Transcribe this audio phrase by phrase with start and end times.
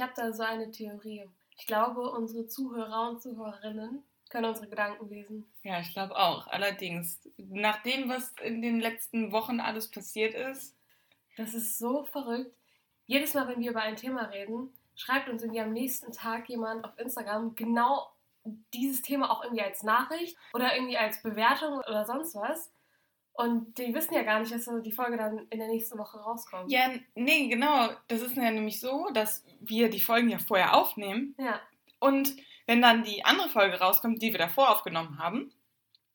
[0.00, 1.28] Ich habe da so eine Theorie.
[1.58, 5.52] Ich glaube, unsere Zuhörer und Zuhörerinnen können unsere Gedanken lesen.
[5.62, 6.46] Ja, ich glaube auch.
[6.46, 10.74] Allerdings, nach dem, was in den letzten Wochen alles passiert ist.
[11.36, 12.56] Das ist so verrückt.
[13.04, 16.82] Jedes Mal, wenn wir über ein Thema reden, schreibt uns irgendwie am nächsten Tag jemand
[16.86, 18.10] auf Instagram genau
[18.72, 22.72] dieses Thema auch irgendwie als Nachricht oder irgendwie als Bewertung oder sonst was.
[23.32, 26.70] Und die wissen ja gar nicht, dass die Folge dann in der nächsten Woche rauskommt.
[26.70, 27.88] Ja, nee, genau.
[28.08, 31.34] Das ist ja nämlich so, dass wir die Folgen ja vorher aufnehmen.
[31.38, 31.60] Ja.
[32.00, 32.36] Und
[32.66, 35.52] wenn dann die andere Folge rauskommt, die wir davor aufgenommen haben,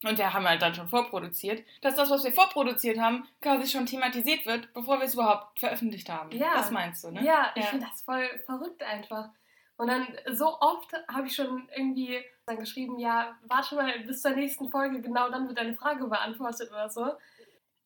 [0.03, 3.67] und der haben wir halt dann schon vorproduziert, dass das, was wir vorproduziert haben, quasi
[3.67, 6.31] schon thematisiert wird, bevor wir es überhaupt veröffentlicht haben.
[6.31, 6.53] Ja.
[6.53, 7.23] Das meinst du, ne?
[7.23, 9.29] Ja, ich finde das voll verrückt einfach.
[9.77, 14.31] Und dann so oft habe ich schon irgendwie dann geschrieben, ja, warte mal bis zur
[14.31, 17.11] nächsten Folge, genau dann wird deine Frage beantwortet oder so.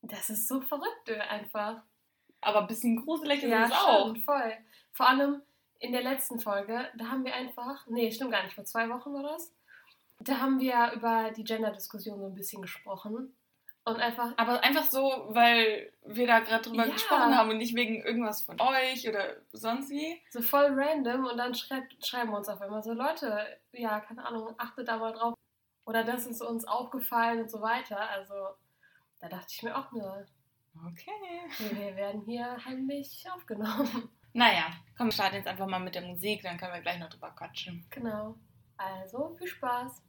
[0.01, 1.81] Das ist so verrückt einfach.
[2.41, 4.09] Aber ein bisschen gruselig ist ja, es auch.
[4.09, 4.53] Stimmt, voll.
[4.91, 5.41] Vor allem
[5.79, 9.13] in der letzten Folge, da haben wir einfach, nee, stimmt gar nicht, vor zwei Wochen
[9.13, 9.53] war das.
[10.19, 13.33] Da haben wir über die Gender-Diskussion so ein bisschen gesprochen.
[13.89, 14.33] Und einfach.
[14.37, 16.93] Aber einfach so, weil wir da gerade drüber Ja.
[16.93, 20.21] gesprochen haben und nicht wegen irgendwas von euch oder sonst wie.
[20.29, 24.25] so voll random und dann schreibt, schreiben wir uns auf einmal so, Leute, ja, keine
[24.25, 25.33] Ahnung, achtet da mal drauf.
[25.85, 28.09] Oder das ist uns aufgefallen und so weiter.
[28.11, 28.33] Also,
[29.19, 30.25] da dachte ich mir auch nur,
[30.87, 31.11] Okay.
[31.73, 34.09] wir werden hier heimlich aufgenommen.
[34.33, 37.09] Naja, komm, wir starten jetzt einfach mal mit der Musik, dann können wir gleich noch
[37.09, 37.85] drüber quatschen.
[37.89, 38.35] Genau.
[38.77, 40.03] Also, viel Spaß.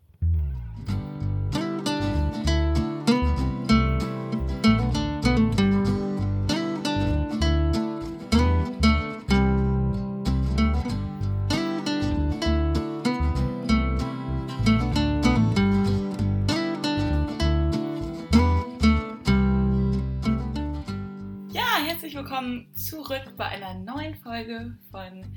[22.41, 25.37] Willkommen zurück bei einer neuen Folge von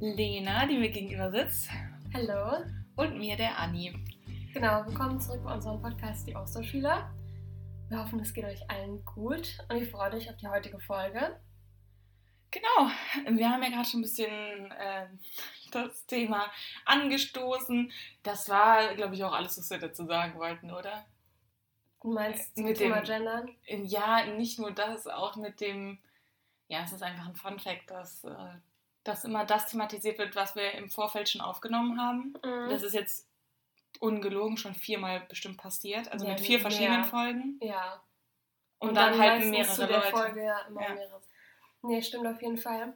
[0.00, 1.68] Lena, die mir gegenüber sitzt,
[2.12, 2.64] Hallo.
[2.96, 3.94] und mir, der Anni.
[4.52, 7.14] Genau, willkommen zurück bei unserem Podcast Die Austauschschüler.
[7.88, 11.38] Wir hoffen, es geht euch allen gut und ich freue mich auf die heutige Folge.
[12.50, 12.90] Genau,
[13.38, 15.06] wir haben ja gerade schon ein bisschen äh,
[15.70, 16.46] das Thema
[16.86, 17.92] angestoßen.
[18.24, 21.06] Das war, glaube ich, auch alles, was wir dazu sagen wollten, oder?
[22.02, 23.48] Du meinst Mit Thema dem- Gendern?
[23.64, 26.00] In- Ja, nicht nur das, auch mit dem,
[26.72, 28.34] ja, es ist einfach ein Fun Fact, dass, äh,
[29.04, 32.32] dass immer das thematisiert wird, was wir im Vorfeld schon aufgenommen haben.
[32.42, 32.70] Mhm.
[32.70, 33.28] Das ist jetzt
[34.00, 37.58] ungelogen schon viermal bestimmt passiert, also Ja, mit vier verschiedenen Folgen.
[37.60, 38.02] ja.
[38.78, 40.10] Und, dann, halt meistens mehrere zu der Leute.
[40.10, 40.94] Folge ja immer Ja.
[40.94, 41.22] mehrere.
[41.82, 42.94] Nee, stimmt auf jeden Fall.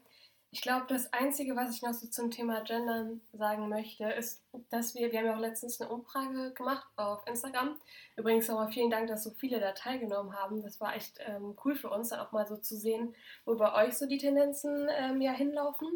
[0.51, 4.95] Ich glaube, das Einzige, was ich noch so zum Thema Gendern sagen möchte, ist, dass
[4.95, 7.79] wir, wir haben ja auch letztens eine Umfrage gemacht auf Instagram.
[8.17, 10.63] Übrigens nochmal vielen Dank, dass so viele da teilgenommen haben.
[10.63, 13.15] Das war echt ähm, cool für uns, dann auch mal so zu sehen,
[13.45, 15.89] wo bei euch so die Tendenzen ähm, ja hinlaufen.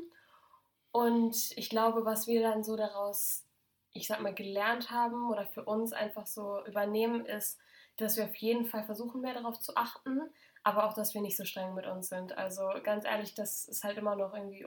[0.92, 3.46] Und ich glaube, was wir dann so daraus,
[3.92, 7.58] ich sag mal, gelernt haben oder für uns einfach so übernehmen, ist,
[7.96, 10.20] dass wir auf jeden Fall versuchen, mehr darauf zu achten,
[10.62, 12.36] aber auch, dass wir nicht so streng mit uns sind.
[12.36, 14.66] Also ganz ehrlich, das ist halt immer noch irgendwie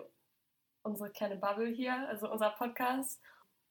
[0.82, 3.22] unsere kleine Bubble hier, also unser Podcast.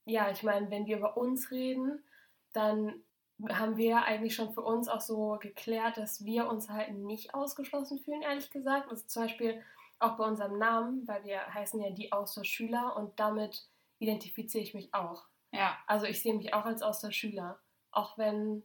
[0.05, 2.05] Ja, ich meine, wenn wir über uns reden,
[2.53, 3.03] dann
[3.51, 7.99] haben wir eigentlich schon für uns auch so geklärt, dass wir uns halt nicht ausgeschlossen
[7.99, 8.89] fühlen, ehrlich gesagt.
[8.89, 9.63] Also zum Beispiel
[9.99, 13.69] auch bei unserem Namen, weil wir heißen ja die Austauschschüler und damit
[13.99, 15.25] identifiziere ich mich auch.
[15.53, 17.59] Ja, Also ich sehe mich auch als Austauschschüler,
[17.91, 18.65] auch wenn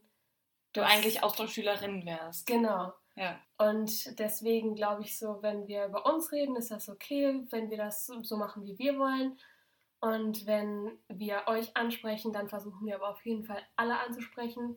[0.72, 2.46] du eigentlich Austauschschülerin wärst.
[2.46, 2.92] Genau.
[3.18, 3.38] Ja.
[3.58, 7.76] Und deswegen glaube ich so, wenn wir über uns reden, ist das okay, wenn wir
[7.76, 9.38] das so machen, wie wir wollen.
[10.00, 14.76] Und wenn wir euch ansprechen, dann versuchen wir aber auf jeden Fall alle anzusprechen,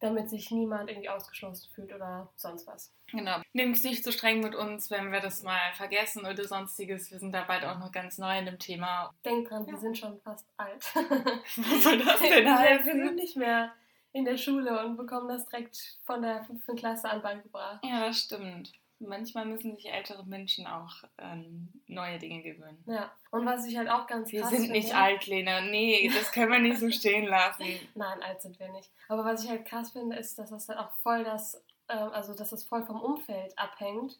[0.00, 2.92] damit sich niemand irgendwie ausgeschlossen fühlt oder sonst was.
[3.12, 3.36] Genau.
[3.52, 7.10] Nehmt es nicht so streng mit uns, wenn wir das mal vergessen oder sonstiges.
[7.12, 9.14] Wir sind da beide auch noch ganz neu in dem Thema.
[9.24, 9.72] Denkt dran, Ja.
[9.72, 10.84] wir sind schon fast alt.
[10.94, 13.14] Was soll das denn wir wir sind heißen?
[13.14, 13.72] nicht mehr
[14.16, 17.84] in der Schule und bekommen das direkt von der fünften Klasse an beigebracht.
[17.84, 18.72] Ja, das stimmt.
[18.98, 22.82] Manchmal müssen sich ältere Menschen auch an neue Dinge gewöhnen.
[22.86, 23.12] Ja.
[23.30, 25.60] Und was ich halt auch ganz Wir krass sind nicht alt, Lena.
[25.60, 27.64] Nee, das können wir nicht so stehen lassen.
[27.94, 28.90] Nein, alt sind wir nicht.
[29.08, 32.34] Aber was ich halt krass finde, ist, dass das halt auch voll das, ähm, also
[32.34, 34.18] dass das voll vom Umfeld abhängt.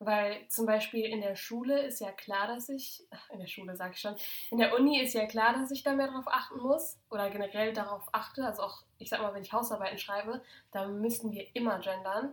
[0.00, 3.74] Weil zum Beispiel in der Schule ist ja klar, dass ich, ach, in der Schule
[3.74, 4.14] sage ich schon,
[4.50, 7.72] in der Uni ist ja klar, dass ich da mehr drauf achten muss oder generell
[7.72, 8.44] darauf achte.
[8.44, 10.42] Also auch, ich sag mal, wenn ich Hausarbeiten schreibe,
[10.72, 12.32] da müssen wir immer gendern.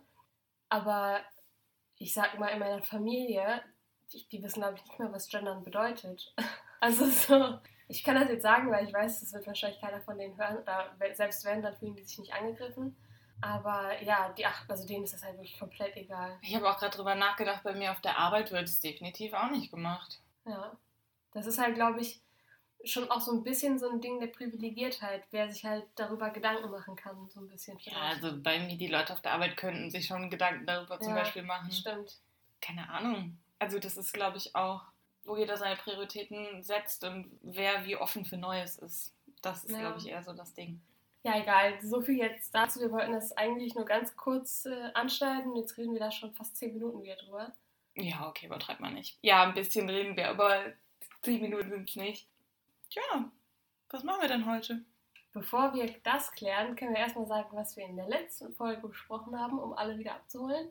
[0.69, 1.19] Aber
[1.97, 3.61] ich sag mal, in meiner Familie,
[4.13, 6.33] die, die wissen, glaube ich, nicht mehr, was gendern bedeutet.
[6.83, 10.17] Also so, ich kann das jetzt sagen, weil ich weiß, das wird wahrscheinlich keiner von
[10.17, 10.57] denen hören.
[10.57, 12.97] Oder selbst wenn, dann fühlen die sich nicht angegriffen.
[13.39, 16.39] Aber ja, die ach, also denen ist das halt wirklich komplett egal.
[16.41, 19.51] Ich habe auch gerade drüber nachgedacht, bei mir auf der Arbeit wird es definitiv auch
[19.51, 20.23] nicht gemacht.
[20.45, 20.75] Ja.
[21.33, 22.19] Das ist halt, glaube ich,
[22.83, 26.69] schon auch so ein bisschen so ein Ding der Privilegiertheit, wer sich halt darüber Gedanken
[26.71, 27.77] machen kann, so ein bisschen.
[27.81, 31.09] Ja, also bei mir, die Leute auf der Arbeit könnten sich schon Gedanken darüber zum
[31.15, 31.71] Ja, Beispiel machen.
[31.71, 32.17] Stimmt.
[32.59, 33.37] Keine Ahnung.
[33.59, 34.81] Also das ist, glaube ich, auch,
[35.25, 39.13] wo jeder seine Prioritäten setzt und wer wie offen für Neues ist.
[39.41, 39.79] Das ist, Ja.
[39.79, 40.81] glaube ich, eher so das Ding.
[41.23, 41.79] Ja, egal.
[41.83, 42.79] So viel jetzt dazu.
[42.79, 45.55] Wir wollten das eigentlich nur ganz kurz äh, anschneiden.
[45.55, 47.51] Jetzt reden wir da schon fast zehn Minuten wieder drüber.
[47.95, 49.19] Ja, okay, übertreibt man nicht.
[49.21, 50.63] Ja, ein bisschen reden wir, aber
[51.21, 52.27] zehn Minuten sind es nicht.
[52.91, 53.31] Tja,
[53.89, 54.83] was machen wir denn heute?
[55.33, 59.39] Bevor wir das klären, können wir erstmal sagen, was wir in der letzten Folge besprochen
[59.39, 60.69] haben, um alle wieder abzuholen.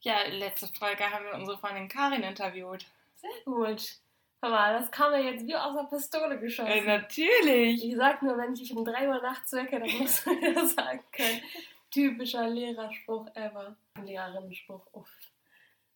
[0.00, 2.86] Ja, letzte Folge haben wir unsere Freundin Karin interviewt.
[3.14, 3.96] Sehr gut.
[4.42, 6.84] Hör mal, das kam ja jetzt wie aus der Pistole Äh, geschossen.
[6.84, 7.82] natürlich.
[7.82, 10.66] Ich sag nur, wenn ich dich um 3 Uhr nachts wecke, dann musst du wieder
[10.68, 11.40] sagen können.
[11.90, 13.76] Typischer Lehrerspruch ever.
[14.04, 15.08] Lehrerinnenspruch, uff.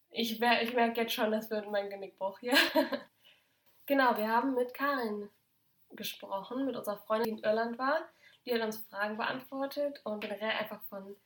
[0.09, 2.55] Ich, ich merke jetzt schon, das wird mein Genickbruch hier.
[3.87, 5.29] genau, wir haben mit Karin
[5.93, 8.09] gesprochen, mit unserer Freundin, die in Irland war.
[8.47, 11.17] Die hat uns Fragen beantwortet und generell einfach von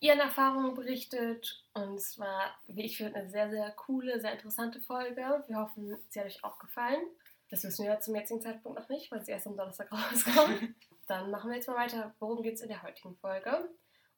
[0.00, 1.64] ihren Erfahrungen berichtet.
[1.74, 5.44] Und es war, wie ich finde, eine sehr, sehr coole, sehr interessante Folge.
[5.46, 7.00] Wir hoffen, sie hat euch auch gefallen.
[7.50, 10.74] Das wissen wir zum jetzigen Zeitpunkt noch nicht, weil sie erst am Donnerstag rauskommt.
[11.06, 12.14] Dann machen wir jetzt mal weiter.
[12.18, 13.68] Worum geht es in der heutigen Folge?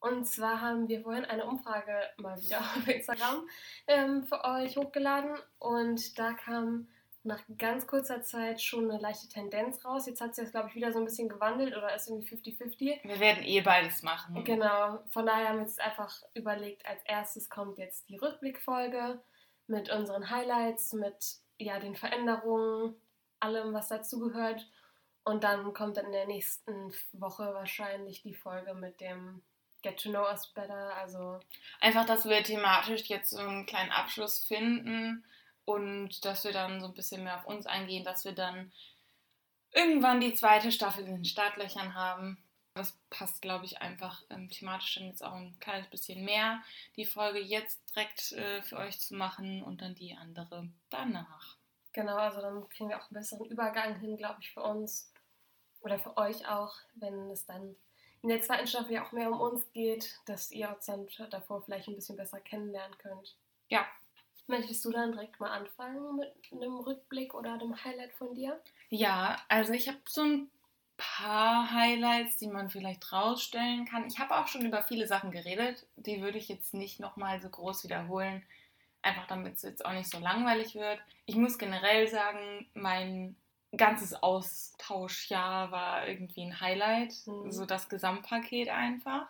[0.01, 3.47] Und zwar haben wir vorhin eine Umfrage mal wieder auf Instagram
[3.87, 5.37] ähm, für euch hochgeladen.
[5.59, 6.87] Und da kam
[7.23, 10.07] nach ganz kurzer Zeit schon eine leichte Tendenz raus.
[10.07, 13.03] Jetzt hat sich das, glaube ich, wieder so ein bisschen gewandelt oder ist irgendwie 50-50.
[13.03, 14.43] Wir werden eh beides machen.
[14.43, 19.21] Genau, von daher haben wir jetzt einfach überlegt, als erstes kommt jetzt die Rückblickfolge
[19.67, 22.95] mit unseren Highlights, mit ja, den Veränderungen,
[23.39, 24.67] allem, was dazugehört.
[25.23, 29.43] Und dann kommt dann in der nächsten Woche wahrscheinlich die Folge mit dem
[29.83, 30.95] Get to Know Us Better.
[30.95, 31.39] Also,
[31.79, 35.23] Einfach, dass wir thematisch jetzt so einen kleinen Abschluss finden
[35.65, 38.71] und dass wir dann so ein bisschen mehr auf uns eingehen, dass wir dann
[39.73, 42.37] irgendwann die zweite Staffel in den Startlöchern haben.
[42.73, 46.61] Das passt, glaube ich, einfach ähm, thematisch dann jetzt auch ein kleines bisschen mehr,
[46.95, 51.57] die Folge jetzt direkt äh, für euch zu machen und dann die andere danach.
[51.91, 55.11] genau, also dann kriegen wir auch einen besseren Übergang hin, glaube ich, für uns
[55.81, 57.75] oder für euch auch, wenn es dann
[58.21, 61.63] in der zweiten Staffel ja auch mehr um uns geht, dass ihr uns dann davor
[61.63, 63.35] vielleicht ein bisschen besser kennenlernen könnt.
[63.67, 63.85] Ja,
[64.51, 68.59] Möchtest du dann direkt mal anfangen mit einem Rückblick oder einem Highlight von dir?
[68.89, 70.51] Ja, also ich habe so ein
[70.97, 74.05] paar Highlights, die man vielleicht rausstellen kann.
[74.05, 77.49] Ich habe auch schon über viele Sachen geredet, die würde ich jetzt nicht nochmal so
[77.49, 78.43] groß wiederholen,
[79.01, 80.99] einfach damit es jetzt auch nicht so langweilig wird.
[81.25, 83.37] Ich muss generell sagen, mein
[83.75, 87.51] ganzes Austauschjahr war irgendwie ein Highlight, Mhm.
[87.51, 89.27] so das Gesamtpaket einfach.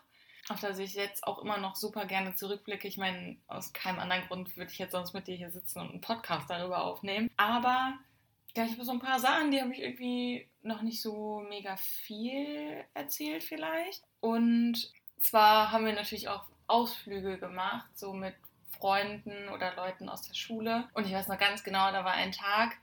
[0.49, 2.87] Auf das ich jetzt auch immer noch super gerne zurückblicke.
[2.87, 5.91] Ich meine, aus keinem anderen Grund würde ich jetzt sonst mit dir hier sitzen und
[5.91, 7.29] einen Podcast darüber aufnehmen.
[7.37, 7.93] Aber
[8.55, 11.77] ja, ich habe so ein paar Sachen, die habe ich irgendwie noch nicht so mega
[11.77, 14.03] viel erzählt vielleicht.
[14.19, 18.35] Und zwar haben wir natürlich auch Ausflüge gemacht, so mit
[18.77, 20.89] Freunden oder Leuten aus der Schule.
[20.93, 22.77] Und ich weiß noch ganz genau, da war ein Tag,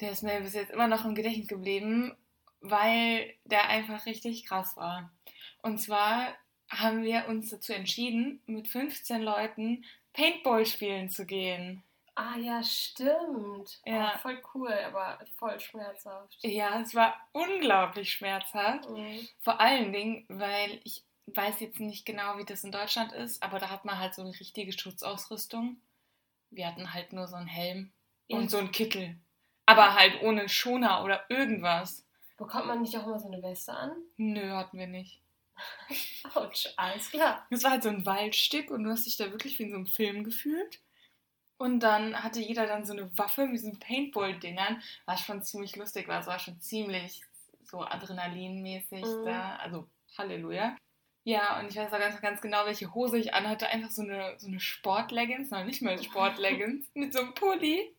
[0.00, 2.16] der ist mir bis jetzt immer noch im Gedächtnis geblieben,
[2.60, 5.10] weil der einfach richtig krass war.
[5.62, 6.28] Und zwar
[6.70, 11.82] haben wir uns dazu entschieden, mit 15 Leuten Paintball spielen zu gehen.
[12.16, 13.80] Ah ja, stimmt.
[13.84, 14.12] Ja.
[14.14, 16.36] Oh, voll cool, aber voll schmerzhaft.
[16.42, 18.88] Ja, es war unglaublich schmerzhaft.
[18.88, 19.26] Mhm.
[19.40, 23.58] Vor allen Dingen, weil ich weiß jetzt nicht genau, wie das in Deutschland ist, aber
[23.58, 25.76] da hat man halt so eine richtige Schutzausrüstung.
[26.50, 27.90] Wir hatten halt nur so einen Helm
[28.28, 28.36] Ja.
[28.38, 29.16] und so einen Kittel.
[29.66, 32.04] Aber halt ohne Schoner oder irgendwas.
[32.36, 33.90] Bekommt man nicht auch immer so eine Weste an?
[34.18, 35.20] Nö, hatten wir nicht.
[36.34, 37.46] Autsch, alles klar.
[37.50, 39.76] Es war halt so ein Waldstück und du hast dich da wirklich wie in so
[39.76, 40.80] einem Film gefühlt.
[41.56, 46.08] Und dann hatte jeder dann so eine Waffe mit diesen Paintball-Dingern, was schon ziemlich lustig
[46.08, 46.20] war.
[46.20, 47.22] Es war schon ziemlich
[47.62, 49.24] so adrenalinmäßig Mhm.
[49.24, 49.56] da.
[49.56, 50.76] Also Halleluja.
[51.26, 53.68] Ja, und ich weiß auch ganz, ganz genau, welche Hose ich anhatte.
[53.68, 57.94] Einfach so eine, so eine Sportleggings, noch nicht mal Sportleggings, mit so einem Pulli.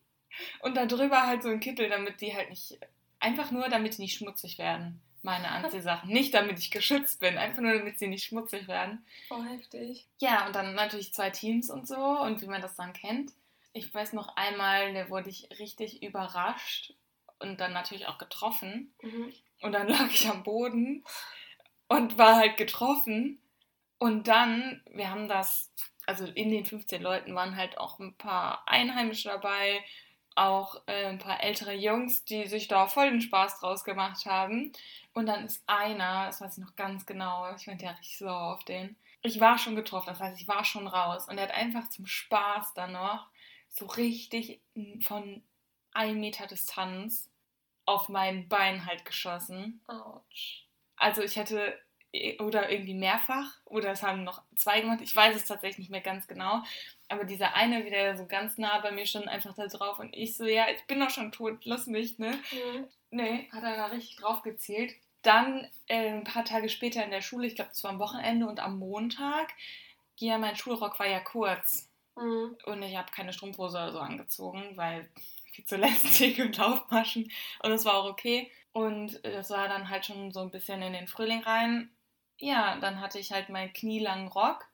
[0.62, 2.78] Und da drüber halt so ein Kittel, damit die halt nicht,
[3.20, 5.02] einfach nur, damit die nicht schmutzig werden.
[5.26, 6.14] Meine Anziehsachen.
[6.14, 9.04] Nicht, damit ich geschützt bin, einfach nur, damit sie nicht schmutzig werden.
[9.32, 10.06] Oh, heftig.
[10.20, 13.32] Ja, und dann natürlich zwei Teams und so und wie man das dann kennt.
[13.74, 16.94] Ich weiß noch einmal, da wurde ich richtig überrascht
[17.40, 18.94] und dann natürlich auch getroffen.
[19.02, 19.34] Mhm.
[19.62, 21.04] Und dann lag ich am Boden
[21.88, 23.42] und war halt getroffen.
[23.98, 25.74] Und dann, wir haben das,
[26.06, 29.84] also in den 15 Leuten waren halt auch ein paar Einheimische dabei,
[30.36, 34.72] auch äh, ein paar ältere Jungs, die sich da voll den Spaß draus gemacht haben.
[35.14, 38.54] Und dann ist einer, das weiß ich noch ganz genau, ich meinte ja richtig sauer
[38.54, 38.96] auf den.
[39.22, 41.28] Ich war schon getroffen, das heißt, ich war schon raus.
[41.28, 43.28] Und er hat einfach zum Spaß dann noch
[43.70, 44.62] so richtig
[45.02, 45.42] von
[45.94, 47.30] ein Meter Distanz
[47.86, 49.82] auf mein Bein halt geschossen.
[49.88, 50.68] Autsch.
[50.98, 51.80] Also ich hätte
[52.40, 55.00] oder irgendwie mehrfach oder es haben noch zwei gemacht.
[55.02, 56.62] Ich weiß es tatsächlich nicht mehr ganz genau.
[57.10, 60.36] Aber dieser eine wieder so ganz nah bei mir schon einfach da drauf und ich
[60.38, 62.32] so, ja, ich bin doch schon tot, lass mich, ne?
[62.52, 62.88] Mhm.
[63.12, 64.94] Nee, hat er da richtig drauf gezielt.
[65.22, 68.48] Dann äh, ein paar Tage später in der Schule, ich glaube, es war am Wochenende
[68.48, 69.54] und am Montag,
[70.18, 72.56] ja, mein Schulrock war ja kurz Mhm.
[72.66, 75.10] und ich habe keine Strumpfhose oder so angezogen, weil
[75.52, 75.76] viel zu
[76.30, 77.24] lästig und Laufmaschen
[77.62, 78.50] und das war auch okay.
[78.72, 81.90] Und das war dann halt schon so ein bisschen in den Frühling rein.
[82.40, 84.66] Ja, dann hatte ich halt meinen knielangen Rock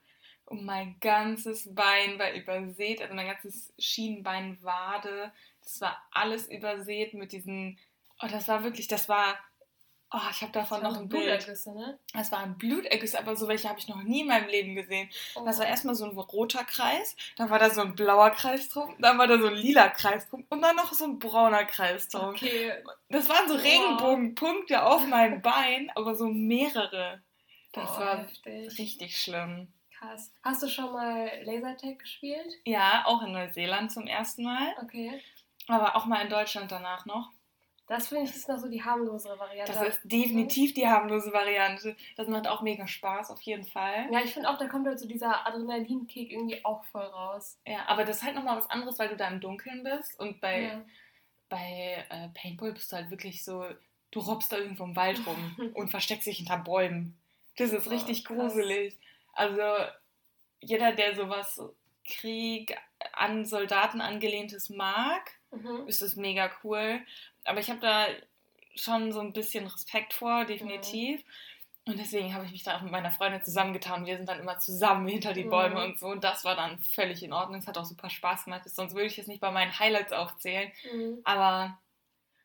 [0.45, 5.31] und mein ganzes Bein war übersät, also mein ganzes Schienenbein, Wade,
[5.63, 7.77] das war alles übersät mit diesen,
[8.21, 9.35] oh, das war wirklich, das war,
[10.11, 11.23] oh, ich habe davon noch ein Bild.
[11.23, 11.99] Blutergüsse, ne?
[12.13, 15.09] Das war ein Bluterguss, aber so welche habe ich noch nie in meinem Leben gesehen.
[15.35, 15.45] Oh.
[15.45, 18.93] Das war erstmal so ein roter Kreis, dann war da so ein blauer Kreis drum,
[18.99, 22.09] dann war da so ein lila Kreis drum und dann noch so ein brauner Kreis
[22.09, 22.29] drum.
[22.31, 22.73] Okay.
[23.07, 23.63] Das waren so Wow.
[23.63, 27.21] Regenbogenpunkte auf meinem Bein, aber so mehrere.
[27.73, 28.77] Das Boah, war heftig.
[28.79, 29.71] richtig schlimm.
[29.97, 30.33] Krass.
[30.43, 32.47] Hast du schon mal Lasertag gespielt?
[32.65, 35.21] Ja, auch in Neuseeland zum ersten Mal, Okay.
[35.67, 37.29] aber auch mal in Deutschland danach noch.
[37.87, 39.73] Das finde ich ist noch so die harmlosere Variante.
[39.73, 41.95] Das ist definitiv die harmlose Variante.
[42.15, 44.07] Das macht auch mega Spaß, auf jeden Fall.
[44.11, 47.59] Ja, ich finde auch, da kommt halt so dieser Adrenalinkick irgendwie auch voll raus.
[47.67, 50.39] Ja, aber das ist halt nochmal was anderes, weil du da im Dunkeln bist und
[50.39, 50.81] bei Ja.
[51.49, 53.65] bei äh, Paintball bist du halt wirklich so,
[54.11, 57.17] du robbst da irgendwo im Wald rum und versteckst dich hinter Bäumen.
[57.57, 58.37] Das ist Oh, richtig krass.
[58.37, 58.97] gruselig.
[59.33, 59.61] Also
[60.61, 61.61] jeder, der sowas
[62.05, 62.77] Krieg
[63.13, 65.87] an Soldaten angelehntes mag, Mhm.
[65.87, 67.01] ist das mega cool.
[67.43, 68.07] Aber ich habe da
[68.75, 71.23] schon so ein bisschen Respekt vor, definitiv.
[71.85, 74.05] Und deswegen habe ich mich da auch mit meiner Freundin zusammengetan.
[74.05, 75.81] Wir sind dann immer zusammen hinter die Bäume Mhm.
[75.91, 76.07] und so.
[76.07, 77.59] Und das war dann völlig in Ordnung.
[77.59, 78.69] Es hat auch super Spaß gemacht.
[78.69, 80.71] Sonst würde ich jetzt nicht bei meinen Highlights aufzählen.
[80.93, 81.19] Mhm.
[81.23, 81.79] Aber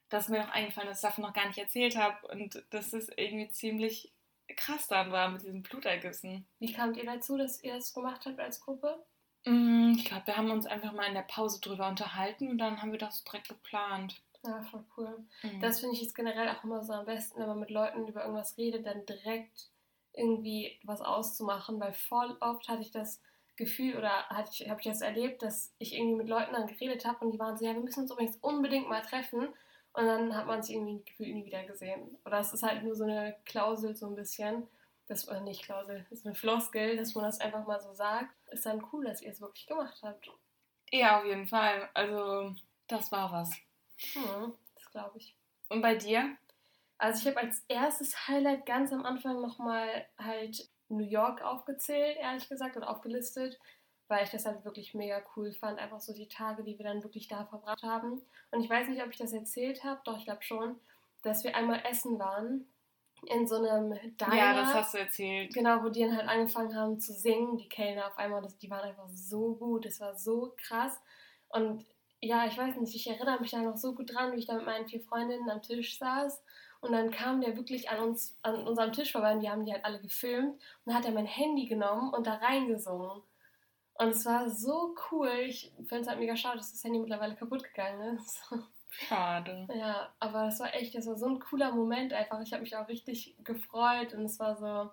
[0.09, 2.27] das ist mir noch eingefallen, dass ich davon noch gar nicht erzählt habe.
[2.29, 4.11] Und dass es irgendwie ziemlich
[4.55, 6.47] krass dann war mit diesen Blutergüssen.
[6.59, 9.05] Wie kamt ihr dazu, dass ihr das gemacht habt als Gruppe?
[9.45, 12.83] Mm, Ich glaube, wir haben uns einfach mal in der Pause drüber unterhalten und dann
[12.83, 14.23] haben wir das direkt geplant.
[14.45, 15.26] Ja, voll cool.
[15.43, 15.61] Mhm.
[15.61, 18.23] Das finde ich jetzt generell auch immer so am besten, wenn man mit Leuten über
[18.23, 19.71] irgendwas redet, dann direkt
[20.12, 23.21] irgendwie was auszumachen, weil voll oft hatte ich das
[23.57, 27.33] Gefühl oder habe ich das erlebt, dass ich irgendwie mit Leuten dann geredet habe und
[27.33, 29.49] die waren so, ja, wir müssen uns übrigens unbedingt mal treffen
[29.97, 32.19] und dann hat man sich irgendwie gefühlt nie wieder gesehen.
[32.26, 34.69] Oder es ist halt nur so eine Klausel so ein bisschen,
[35.07, 38.35] das oder nicht Klausel, das ist eine Floskel, dass man das einfach mal so sagt.
[38.50, 40.31] Ist dann cool, dass ihr es wirklich gemacht habt.
[40.93, 41.88] Ja, auf jeden Fall.
[41.95, 42.55] Also,
[42.88, 43.57] das war was.
[44.12, 45.35] Hm, das glaube ich.
[45.71, 46.37] Und bei dir?
[46.99, 52.49] Also ich habe als erstes Highlight ganz am Anfang nochmal halt New York aufgezählt, ehrlich
[52.49, 53.59] gesagt, oder aufgelistet,
[54.09, 55.79] weil ich das halt wirklich mega cool fand.
[55.79, 58.23] Einfach so die Tage, die wir dann wirklich da verbracht haben.
[58.51, 60.77] Und ich weiß nicht, ob ich das erzählt habe, doch ich glaube schon,
[61.23, 62.67] dass wir einmal essen waren
[63.27, 64.37] in so einem Diner.
[64.37, 65.53] Ja, das hast du erzählt.
[65.55, 68.71] Genau, wo die dann halt angefangen haben zu singen, die Kellner auf einmal, das, die
[68.71, 71.01] waren einfach so gut, das war so krass.
[71.49, 71.85] Und
[72.21, 74.55] ja, ich weiß nicht, ich erinnere mich da noch so gut dran, wie ich da
[74.55, 76.43] mit meinen vier Freundinnen am Tisch saß.
[76.81, 79.73] Und dann kam der wirklich an uns, an unserem Tisch vorbei und die haben die
[79.73, 80.55] halt alle gefilmt.
[80.55, 83.23] Und dann hat er mein Handy genommen und da reingesungen.
[83.99, 85.31] Und es war so cool.
[85.47, 88.43] Ich finde es halt mega schade, dass das Handy mittlerweile kaputt gegangen ist.
[88.91, 89.67] Schade.
[89.75, 92.41] Ja, aber das war echt, das war so ein cooler Moment einfach.
[92.41, 94.91] Ich habe mich auch richtig gefreut und es war so,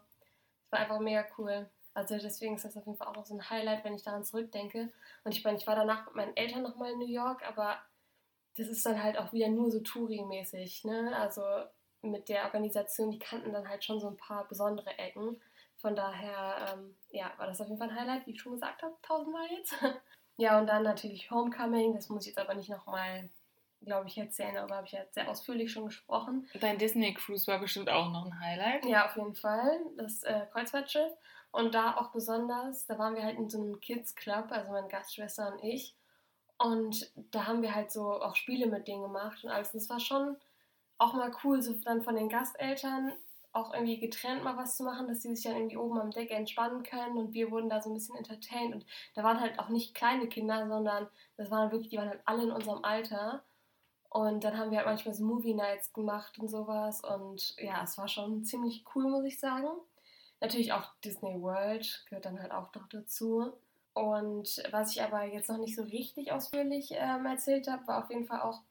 [0.66, 1.70] es war einfach mega cool.
[1.94, 4.24] Also deswegen ist das auf jeden Fall auch noch so ein Highlight, wenn ich daran
[4.24, 4.92] zurückdenke.
[5.24, 7.78] Und ich meine, ich war danach mit meinen Eltern nochmal in New York, aber
[8.58, 11.16] das ist dann halt auch wieder nur so Touri-mäßig, ne?
[11.16, 11.44] Also
[12.02, 15.42] mit der Organisation, die kannten dann halt schon so ein paar besondere Ecken.
[15.84, 18.82] Von daher, ähm, ja, war das auf jeden Fall ein Highlight, wie ich schon gesagt
[18.82, 19.76] habe, tausendmal jetzt.
[20.38, 23.30] ja, und dann natürlich Homecoming, das muss ich jetzt aber nicht nochmal
[23.82, 24.56] glaube ich, erzählen.
[24.56, 26.48] Darüber habe ich ja sehr ausführlich schon gesprochen.
[26.62, 28.86] Dein Disney Cruise war bestimmt auch noch ein Highlight.
[28.86, 29.78] Ja, auf jeden Fall.
[29.98, 31.12] Das äh, Kreuzfahrtschiff.
[31.52, 34.88] Und da auch besonders, da waren wir halt in so einem Kids Club, also meine
[34.88, 35.98] Gastschwester und ich.
[36.58, 39.74] Und da haben wir halt so auch Spiele mit denen gemacht und alles.
[39.74, 40.38] Und es war schon
[40.98, 43.12] auch mal cool, so dann von den Gasteltern
[43.54, 46.32] auch irgendwie getrennt mal was zu machen, dass die sich dann irgendwie oben am Deck
[46.32, 49.70] entspannen können und wir wurden da so ein bisschen entertained und da waren halt auch
[49.70, 51.08] nicht kleine Kinder, sondern
[51.38, 53.44] das waren wirklich, die waren halt alle in unserem Alter
[54.10, 57.98] und dann haben wir halt manchmal so Movie Nights gemacht und sowas und ja, es
[57.98, 59.68] war schon ziemlich cool, muss ich sagen.
[60.42, 63.54] Natürlich auch Disney World gehört dann halt auch noch dazu.
[63.94, 68.10] Und was ich aber jetzt noch nicht so richtig ausführlich ähm, erzählt habe, war auf
[68.10, 68.62] jeden Fall auch,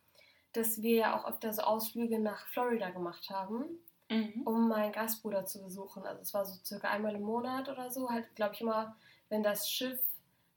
[0.53, 3.65] dass wir ja auch öfter so Ausflüge nach Florida gemacht haben,
[4.13, 4.43] Mhm.
[4.45, 6.05] um meinen Gastbruder zu besuchen.
[6.05, 8.97] Also es war so circa einmal im Monat oder so, halt glaube ich immer,
[9.29, 10.01] wenn das Schiff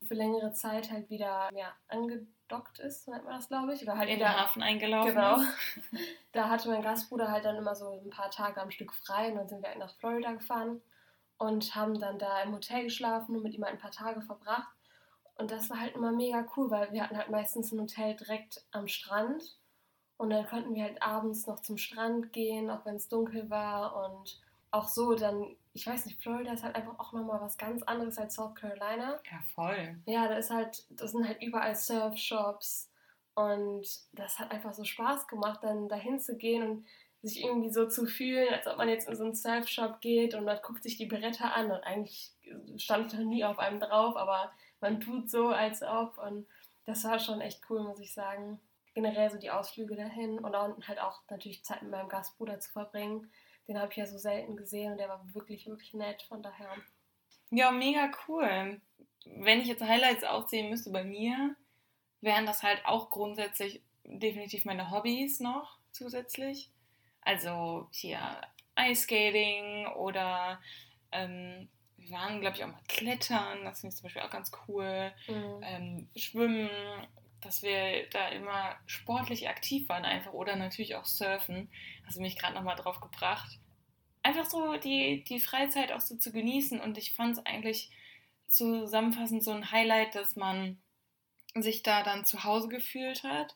[0.04, 3.82] für längere Zeit halt wieder ja, angedockt ist, so nennt man das, glaube ich.
[3.84, 5.38] Oder halt In wieder, den Hafen eingelaufen Genau.
[6.32, 9.36] Da hatte mein Gastbruder halt dann immer so ein paar Tage am Stück frei und
[9.36, 10.82] dann sind wir halt nach Florida gefahren
[11.38, 14.76] und haben dann da im Hotel geschlafen und mit ihm halt ein paar Tage verbracht.
[15.36, 18.66] Und das war halt immer mega cool, weil wir hatten halt meistens ein Hotel direkt
[18.72, 19.58] am Strand
[20.18, 24.06] und dann konnten wir halt abends noch zum Strand gehen, auch wenn es dunkel war
[24.06, 24.40] und
[24.72, 28.18] auch so dann, ich weiß nicht, Florida ist halt einfach auch nochmal was ganz anderes
[28.18, 29.20] als South Carolina.
[29.30, 29.98] Ja, voll.
[30.06, 32.90] Ja, da ist halt, das sind halt überall Surfshops
[33.36, 36.86] und das hat einfach so Spaß gemacht, dann dahin zu gehen und
[37.22, 40.46] sich irgendwie so zu fühlen, als ob man jetzt in so einen Surfshop geht und
[40.46, 42.32] man guckt sich die Bretter an und eigentlich
[42.78, 46.46] stand da nie auf einem drauf, aber man tut so, als ob und
[46.86, 48.60] das war schon echt cool, muss ich sagen.
[48.96, 52.72] Generell so die Ausflüge dahin und dann halt auch natürlich Zeit mit meinem Gastbruder zu
[52.72, 53.30] verbringen.
[53.68, 56.72] Den habe ich ja so selten gesehen und der war wirklich, wirklich nett, von daher.
[57.52, 58.82] Ja, mega cool.
[59.26, 61.56] Wenn ich jetzt Highlights aufzählen müsste bei mir,
[62.22, 66.72] wären das halt auch grundsätzlich definitiv meine Hobbys noch zusätzlich.
[67.22, 68.20] Also hier
[68.80, 70.60] Ice Skating oder
[71.12, 73.64] ähm, wir waren, glaube ich, auch mal klettern.
[73.64, 75.12] Das finde ich zum Beispiel auch ganz cool.
[75.28, 75.62] Mhm.
[75.64, 76.70] Ähm, Schwimmen,
[77.42, 80.34] dass wir da immer sportlich aktiv waren einfach.
[80.34, 81.70] Oder natürlich auch Surfen.
[82.06, 83.60] Hast du mich gerade nochmal drauf gebracht.
[84.24, 86.80] Einfach so die, die Freizeit auch so zu genießen.
[86.80, 87.92] Und ich fand es eigentlich
[88.48, 90.80] zusammenfassend so ein Highlight, dass man
[91.56, 93.56] sich da dann zu Hause gefühlt hat,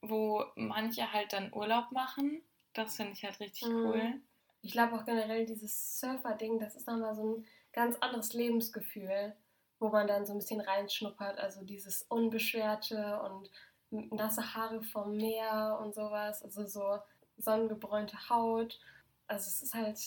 [0.00, 2.42] wo manche halt dann Urlaub machen.
[2.72, 3.84] Das finde ich halt richtig Mhm.
[3.86, 4.20] cool.
[4.62, 9.36] Ich glaube auch generell dieses Surfer-Ding, das ist nochmal so ein ganz anderes Lebensgefühl,
[9.78, 11.38] wo man dann so ein bisschen reinschnuppert.
[11.38, 13.50] Also dieses Unbeschwerte und
[13.90, 16.42] nasse Haare vom Meer und sowas.
[16.42, 16.98] Also so
[17.36, 18.78] sonnengebräunte Haut.
[19.26, 19.98] Also es ist halt,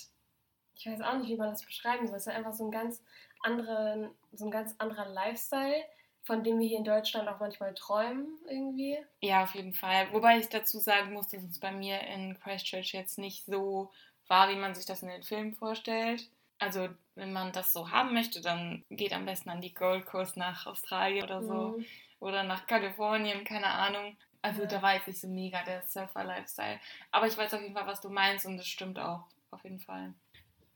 [0.75, 2.17] ich weiß auch nicht, wie man das beschreiben soll.
[2.17, 3.01] Es ist einfach so ein ganz
[3.43, 5.83] anderen, so ein ganz anderer Lifestyle,
[6.23, 8.97] von dem wir hier in Deutschland auch manchmal träumen irgendwie.
[9.21, 10.11] Ja, auf jeden Fall.
[10.11, 13.91] Wobei ich dazu sagen muss, dass es bei mir in Christchurch jetzt nicht so
[14.27, 16.29] war, wie man sich das in den Filmen vorstellt.
[16.59, 20.37] Also, wenn man das so haben möchte, dann geht am besten an die Gold Coast
[20.37, 21.77] nach Australien oder so.
[21.77, 21.85] Mhm.
[22.19, 24.17] Oder nach Kalifornien, keine Ahnung.
[24.41, 24.67] Also, Ja.
[24.67, 26.79] da war jetzt nicht so mega der Surfer-Lifestyle.
[27.11, 29.25] Aber ich weiß auf jeden Fall, was du meinst und das stimmt auch.
[29.51, 30.13] Auf jeden Fall.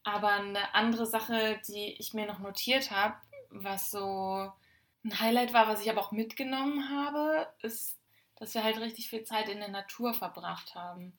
[0.04, 3.16] Aber eine andere Sache, die ich mir noch notiert habe,
[3.50, 4.52] was so
[5.04, 8.00] ein Highlight war, was ich aber auch mitgenommen habe, ist,
[8.36, 11.14] dass wir halt richtig viel Zeit in der Natur verbracht haben.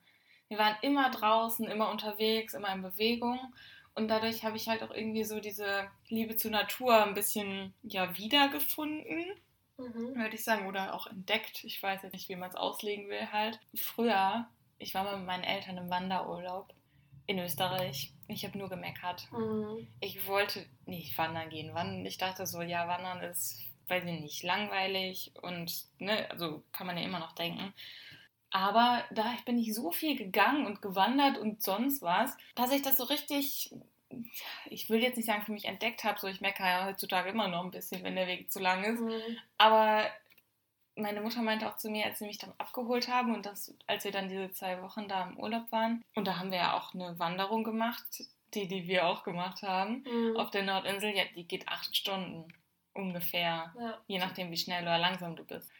[0.48, 3.54] Wir waren immer draußen, immer unterwegs, immer in Bewegung.
[3.94, 8.16] Und dadurch habe ich halt auch irgendwie so diese Liebe zur Natur ein bisschen ja
[8.16, 9.24] wiedergefunden,
[9.78, 10.14] Mhm.
[10.16, 11.64] würde ich sagen, oder auch entdeckt.
[11.64, 13.58] Ich weiß jetzt nicht, wie man es auslegen will halt.
[13.74, 14.46] Früher,
[14.78, 16.72] ich war mal mit meinen Eltern im Wanderurlaub
[17.26, 18.12] in Österreich.
[18.28, 19.28] Ich habe nur gemeckert.
[19.32, 19.86] Mhm.
[20.00, 22.06] Ich wollte nicht wandern gehen.
[22.06, 26.98] Ich dachte so, ja, wandern ist, weiß ich nicht, langweilig und, ne, also kann man
[26.98, 27.72] ja immer noch denken.
[28.52, 32.96] Aber da bin ich so viel gegangen und gewandert und sonst was, dass ich das
[32.98, 33.74] so richtig,
[34.66, 36.20] ich will jetzt nicht sagen, für mich entdeckt habe.
[36.20, 39.00] So, ich meckere ja heutzutage immer noch ein bisschen, wenn der Weg zu lang ist.
[39.00, 39.38] Mhm.
[39.58, 40.04] Aber
[40.94, 44.04] meine Mutter meinte auch zu mir, als sie mich dann abgeholt haben und das, als
[44.04, 46.92] wir dann diese zwei Wochen da im Urlaub waren, und da haben wir ja auch
[46.92, 48.04] eine Wanderung gemacht,
[48.52, 50.36] die, die wir auch gemacht haben, Mhm.
[50.36, 52.52] auf der Nordinsel, ja, die geht acht Stunden
[52.92, 53.98] ungefähr, Ja.
[54.06, 55.70] je nachdem, wie schnell oder langsam du bist.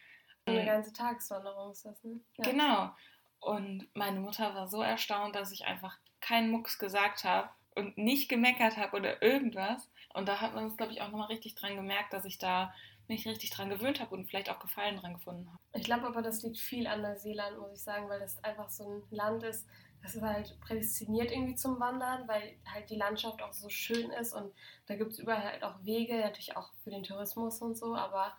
[0.45, 2.19] Eine ganze Tageswanderung ist das, ne?
[2.37, 2.43] Ja.
[2.43, 2.91] Genau.
[3.39, 8.29] Und meine Mutter war so erstaunt, dass ich einfach keinen Mucks gesagt habe und nicht
[8.29, 9.89] gemeckert habe oder irgendwas.
[10.13, 12.73] Und da hat man es, glaube ich, auch nochmal richtig dran gemerkt, dass ich da
[13.07, 15.59] mich richtig dran gewöhnt habe und vielleicht auch Gefallen dran gefunden habe.
[15.73, 18.89] Ich glaube aber, das liegt viel an Neuseeland, muss ich sagen, weil das einfach so
[18.89, 19.67] ein Land ist,
[20.01, 24.33] das ist halt prädestiniert irgendwie zum Wandern, weil halt die Landschaft auch so schön ist
[24.33, 24.53] und
[24.85, 28.33] da gibt es überall halt auch Wege, natürlich auch für den Tourismus und so, aber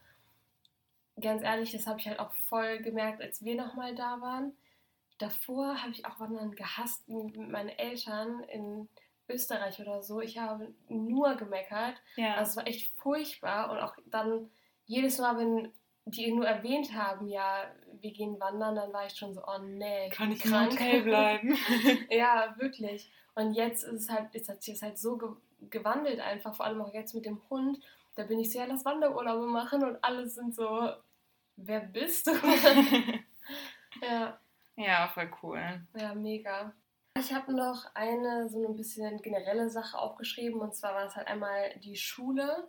[1.20, 4.52] ganz ehrlich, das habe ich halt auch voll gemerkt, als wir nochmal da waren.
[5.18, 8.88] Davor habe ich auch Wandern gehasst mit meinen Eltern in
[9.28, 10.20] Österreich oder so.
[10.20, 11.94] Ich habe nur gemeckert.
[12.16, 12.34] Ja.
[12.34, 14.50] Also es war echt furchtbar und auch dann
[14.86, 15.72] jedes Mal, wenn
[16.06, 17.64] die nur erwähnt haben, ja,
[18.00, 21.02] wir gehen wandern, dann war ich schon so, oh nee, kann bin ich im Hotel
[21.02, 21.56] bleiben?
[22.10, 23.10] ja, wirklich.
[23.34, 25.28] Und jetzt ist es halt, ist hat sich das halt so ge
[25.70, 27.78] gewandelt einfach, vor allem auch jetzt mit dem Hund.
[28.14, 30.90] Da bin ich so, ja, lass Wanderurlaube machen und alle sind so,
[31.56, 32.32] wer bist du?
[34.02, 34.38] ja,
[34.76, 35.86] ja, voll cool.
[35.94, 36.72] ja, mega.
[37.16, 41.28] Ich habe noch eine so ein bisschen generelle Sache aufgeschrieben und zwar war es halt
[41.28, 42.68] einmal die Schule.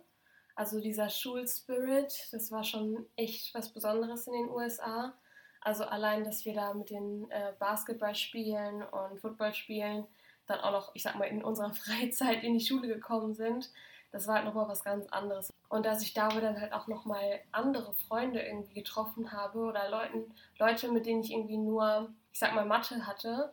[0.54, 5.18] Also dieser Schulspirit, das war schon echt was Besonderes in den USA.
[5.60, 10.06] Also allein, dass wir da mit den äh, Basketballspielen und Footballspielen
[10.46, 13.70] dann auch noch, ich sag mal, in unserer Freizeit in die Schule gekommen sind.
[14.16, 15.52] Das war halt nochmal was ganz anderes.
[15.68, 20.32] Und dass ich da dann halt auch nochmal andere Freunde irgendwie getroffen habe oder Leuten,
[20.58, 23.52] Leute, mit denen ich irgendwie nur, ich sag mal, Mathe hatte,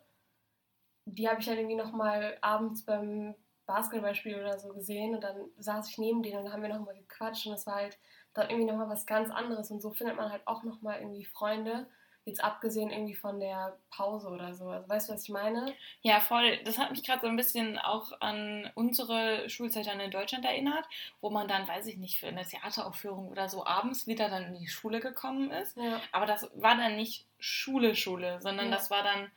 [1.06, 5.90] die habe ich dann irgendwie nochmal abends beim Basketballspiel oder so gesehen und dann saß
[5.90, 7.98] ich neben denen und haben wir nochmal gequatscht und das war halt
[8.34, 11.88] dann irgendwie nochmal was ganz anderes und so findet man halt auch nochmal irgendwie Freunde,
[12.26, 14.68] jetzt abgesehen irgendwie von der Pause oder so.
[14.70, 15.74] Also weißt du, was ich meine?
[16.02, 16.58] Ja, voll.
[16.64, 20.86] Das hat mich gerade so ein bisschen auch an unsere Schulzeit dann in Deutschland erinnert,
[21.22, 24.60] wo man dann, weiß ich nicht, für eine Theateraufführung oder so abends wieder dann in
[24.60, 25.76] die Schule gekommen ist.
[25.78, 26.00] Ja.
[26.12, 28.76] Aber das war dann nicht Schule, Schule, sondern Ja.
[28.76, 29.30] das war dann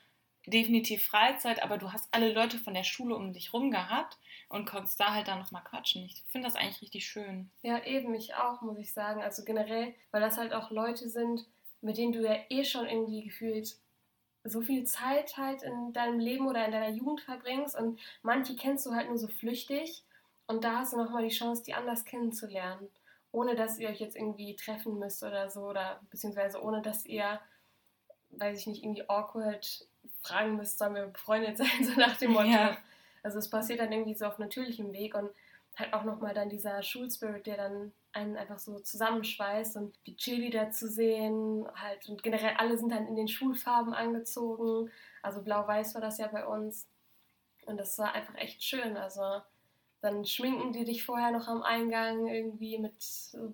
[0.46, 4.16] definitiv Freizeit, aber du hast alle Leute von der Schule um dich rum gehabt
[4.48, 6.04] und konntest da halt dann nochmal quatschen.
[6.04, 7.50] Ich finde das eigentlich richtig schön.
[7.62, 9.22] Ja, eben, ich auch, muss ich sagen.
[9.22, 11.46] Also generell, weil das halt auch Leute sind,
[11.86, 13.76] mit denen du ja eh schon irgendwie gefühlt
[14.42, 18.86] so viel Zeit halt in deinem Leben oder in deiner Jugend verbringst und manche kennst
[18.86, 20.02] du halt nur so flüchtig
[20.48, 22.88] und da hast du nochmal die Chance, die anders kennenzulernen,
[23.30, 27.40] ohne dass ihr euch jetzt irgendwie treffen müsst oder so oder beziehungsweise ohne dass ihr,
[28.30, 29.86] weiß ich nicht, irgendwie awkward
[30.22, 32.48] fragen müsst, sollen wir befreundet sein, so nach dem Motto.
[32.48, 32.76] Ja.
[33.22, 35.30] Also es passiert dann irgendwie so auf natürlichem Weg und
[35.76, 40.70] halt auch nochmal dann dieser Schulspirit, der dann einen einfach so zusammenschweißt und die Cheerleader
[40.70, 44.90] zu sehen, halt und generell alle sind dann in den Schulfarben angezogen.
[45.22, 46.88] Also blau-weiß war das ja bei uns.
[47.66, 48.96] Und das war einfach echt schön.
[48.96, 49.42] Also
[50.00, 52.94] dann schminken die dich vorher noch am Eingang irgendwie mit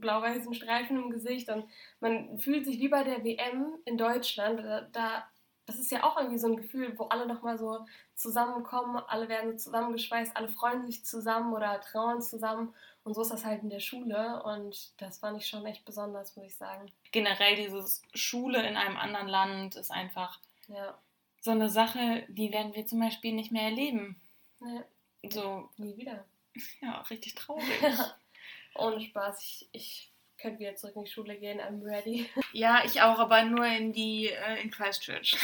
[0.01, 1.65] blau-weißen Streifen im Gesicht und
[2.01, 4.61] man fühlt sich wie bei der WM in Deutschland.
[4.61, 5.25] Da, da
[5.67, 9.53] das ist ja auch irgendwie so ein Gefühl, wo alle nochmal so zusammenkommen, alle werden
[9.59, 12.75] so zusammengeschweißt, alle freuen sich zusammen oder trauern zusammen.
[13.05, 16.37] Und so ist das halt in der Schule und das fand ich schon echt besonders,
[16.37, 16.91] muss ich sagen.
[17.11, 20.97] Generell dieses Schule in einem anderen Land ist einfach Ja,
[21.41, 24.21] so eine Sache, die werden wir zum Beispiel nicht mehr erleben.
[24.61, 24.85] ne,
[25.29, 26.25] So, nie wieder.
[26.81, 27.65] ja, richtig traurig.
[28.77, 30.12] Ohne Spaß, ich, ich
[30.43, 32.29] könnte wieder zurück in die Schule gehen, I'm ready.
[32.53, 35.37] ja, ich auch, aber nur in die, äh, in Christchurch.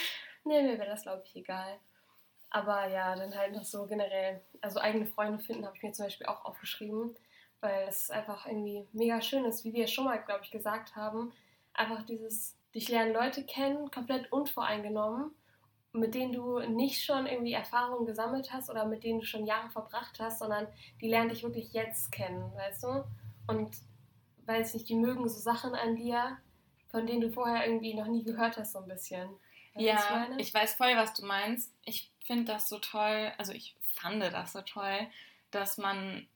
[0.44, 1.78] nee, mir wäre das, glaube ich, egal.
[2.50, 6.06] Aber ja, dann halt noch so generell, also eigene Freunde finden, habe ich mir zum
[6.06, 7.16] Beispiel auch aufgeschrieben,
[7.60, 11.32] weil es einfach irgendwie mega schön ist, wie wir schon mal, glaube ich, gesagt haben.
[11.74, 15.30] Einfach dieses, dich lernen Leute kennen, komplett unvoreingenommen,
[15.92, 19.70] mit denen du nicht schon irgendwie Erfahrungen gesammelt hast oder mit denen du schon Jahre
[19.70, 20.66] verbracht hast, sondern
[21.00, 23.04] die lernen dich wirklich jetzt kennen, weißt du?
[23.48, 23.76] Und
[24.46, 26.38] weiß nicht, die mögen so Sachen an dir,
[26.90, 29.28] von denen du vorher irgendwie noch nie gehört hast, so ein bisschen.
[29.74, 31.72] Weißt Ja, ich weiß voll, was du meinst.
[31.84, 35.08] Ich finde das so toll, also ich fand das so toll,
[35.50, 36.26] dass man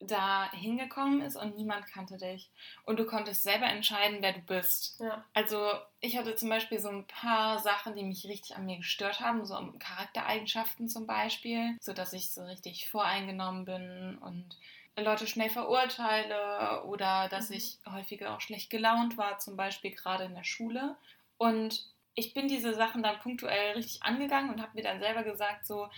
[0.00, 2.50] da hingekommen ist und niemand kannte dich.
[2.84, 5.00] Und du konntest selber entscheiden, wer du bist.
[5.00, 8.76] Ja, Also ich hatte zum Beispiel so ein paar Sachen, die mich richtig an mir
[8.76, 14.58] gestört haben, so Charaktereigenschaften zum Beispiel, so dass ich so richtig voreingenommen bin und
[14.96, 17.56] Leute schnell verurteile oder dass Mhm.
[17.56, 20.96] ich häufiger auch schlecht gelaunt war, zum Beispiel gerade in der Schule.
[21.38, 25.66] Und ich bin diese Sachen dann punktuell richtig angegangen und habe mir dann selber gesagt,
[25.66, 25.88] so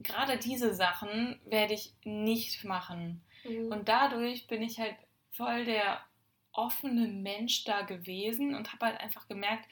[0.00, 3.24] gerade diese Sachen werde ich nicht machen.
[3.44, 3.72] Mhm.
[3.72, 4.96] Und dadurch bin ich halt
[5.32, 6.04] voll der
[6.52, 9.66] offene Mensch da gewesen und habe halt einfach gemerkt,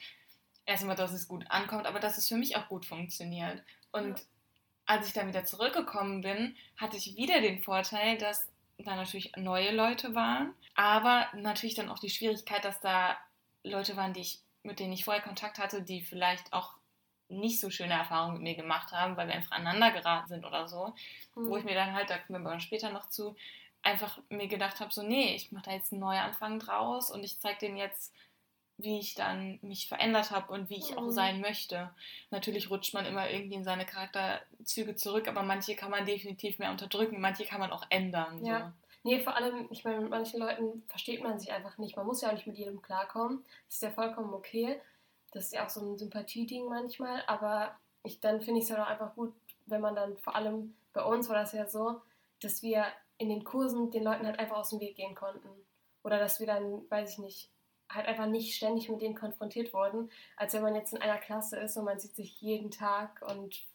[0.66, 3.62] erstmal, dass es gut ankommt, aber dass es für mich auch gut funktioniert.
[3.92, 4.26] Und Ja.
[4.87, 9.72] als ich dann wieder zurückgekommen bin, hatte ich wieder den Vorteil, dass da natürlich neue
[9.74, 13.16] Leute waren, aber natürlich dann auch die Schwierigkeit, dass da
[13.64, 16.74] Leute waren, die ich, mit denen ich vorher Kontakt hatte, die vielleicht auch
[17.28, 20.68] nicht so schöne Erfahrungen mit mir gemacht haben, weil wir einfach aneinander geraten sind oder
[20.68, 20.94] so
[21.35, 21.50] Mhm.
[21.50, 23.37] wo ich mir dann halt, da kommen wir später noch zu,
[23.82, 27.40] einfach mir gedacht habe, so nee, ich mache da jetzt einen Neuanfang draus und ich
[27.40, 28.12] zeige denen jetzt,
[28.78, 31.11] wie ich dann mich verändert habe und wie ich auch Mhm.
[31.11, 31.90] sein möchte.
[32.30, 36.70] Natürlich rutscht man immer irgendwie in seine Charakterzüge zurück, aber manche kann man definitiv mehr
[36.70, 38.44] unterdrücken, manche kann man auch ändern.
[38.44, 38.72] Ja.
[39.04, 41.96] Nee, vor allem, ich meine, mit manchen Leuten versteht man sich einfach nicht.
[41.96, 43.44] Man muss ja auch nicht mit jedem klarkommen.
[43.66, 44.80] Das ist ja vollkommen okay.
[45.32, 47.22] Das ist ja auch so ein Sympathieding manchmal.
[47.26, 49.32] Aber ich, dann finde ich es halt auch einfach gut,
[49.66, 52.00] wenn man dann vor allem, bei uns war das ja so,
[52.40, 52.87] dass wir
[53.18, 55.48] in den Kursen den Leuten halt einfach aus dem Weg gehen konnten.
[56.04, 57.48] Oder dass wir dann, weiß ich nicht,
[57.94, 61.59] halt einfach nicht ständig mit denen konfrontiert wurden, als wenn man jetzt in einer Klasse
[61.59, 63.66] ist und man sieht sich jeden Tag und,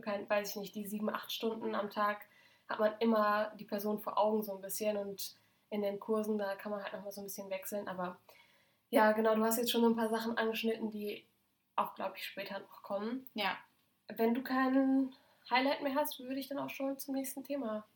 [0.00, 2.26] kein, weiß ich nicht, die sieben, acht Stunden am Tag
[2.68, 5.34] hat man immer die Person vor Augen so ein bisschen und
[5.70, 7.88] in den Kursen, da kann man halt nochmal so ein bisschen wechseln.
[7.88, 8.18] Aber
[8.90, 11.24] ja, genau, du hast jetzt schon so ein paar Sachen angeschnitten, die
[11.76, 13.26] auch, glaube ich, später noch kommen.
[13.34, 13.56] Ja.
[14.08, 15.14] Wenn du kein
[15.48, 17.86] Highlight mehr hast, würde ich dann auch schon zum nächsten Thema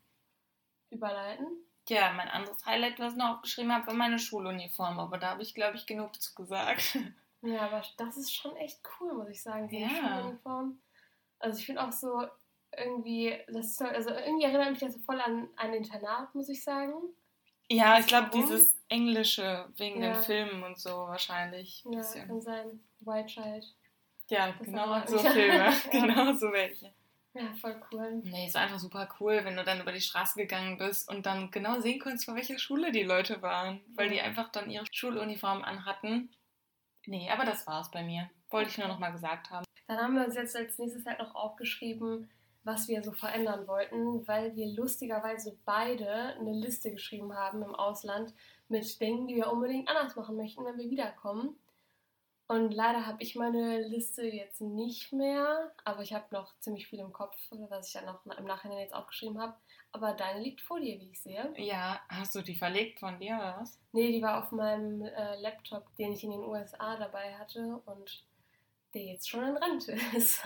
[0.89, 1.47] überleiten.
[1.87, 5.43] Ja, mein anderes Highlight, was ich noch aufgeschrieben habe, war meine Schuluniform, aber da habe
[5.43, 6.97] ich, glaube ich, genug zu gesagt.
[7.41, 9.89] Ja, aber das ist schon echt cool, muss ich sagen, diese Ja.
[10.17, 10.79] Schuluniform.
[11.37, 12.25] Also ich finde auch so,
[12.75, 16.63] irgendwie, das ist, also irgendwie erinnert mich das so voll an ein Internat, muss ich
[16.63, 16.93] sagen.
[17.69, 20.13] Ja, ich glaube, dieses Englische wegen Ja.
[20.13, 21.83] den Filmen und so wahrscheinlich.
[21.85, 22.27] ein Ja, bisschen.
[22.27, 22.83] kann sein.
[23.01, 23.75] White Child.
[24.31, 25.17] Ja, Das genau so.
[25.19, 25.71] Filme.
[25.91, 26.91] Genau so welche.
[27.35, 28.21] Ja, voll cool.
[28.23, 31.51] Nee, ist einfach super cool, wenn du dann über die Straße gegangen bist und dann
[31.51, 33.81] genau sehen konntest, von welcher Schule die Leute waren.
[33.93, 36.33] Weil die einfach dann ihre Schuluniform anhatten.
[37.05, 38.29] Nee, aber das war's bei mir.
[38.49, 39.65] Wollte ich nur noch mal gesagt haben.
[39.87, 42.29] Dann haben wir uns jetzt als nächstes halt noch aufgeschrieben,
[42.63, 48.33] was wir so verändern wollten, weil wir lustigerweise beide eine Liste geschrieben haben im Ausland
[48.69, 51.57] mit Dingen, die wir unbedingt anders machen möchten, wenn wir wiederkommen.
[52.47, 56.99] Und leider habe ich meine Liste jetzt nicht mehr, aber ich habe noch ziemlich viel
[56.99, 57.35] im Kopf,
[57.69, 59.55] was ich dann noch im Nachhinein jetzt aufgeschrieben habe.
[59.91, 61.53] Aber deine liegt vor dir, wie ich sehe.
[61.57, 63.79] Ja, hast du die verlegt von dir oder was?
[63.93, 68.23] Nee, die war auf meinem äh, Laptop, den ich in den USA dabei hatte und
[68.93, 70.45] der jetzt schon in Rente ist.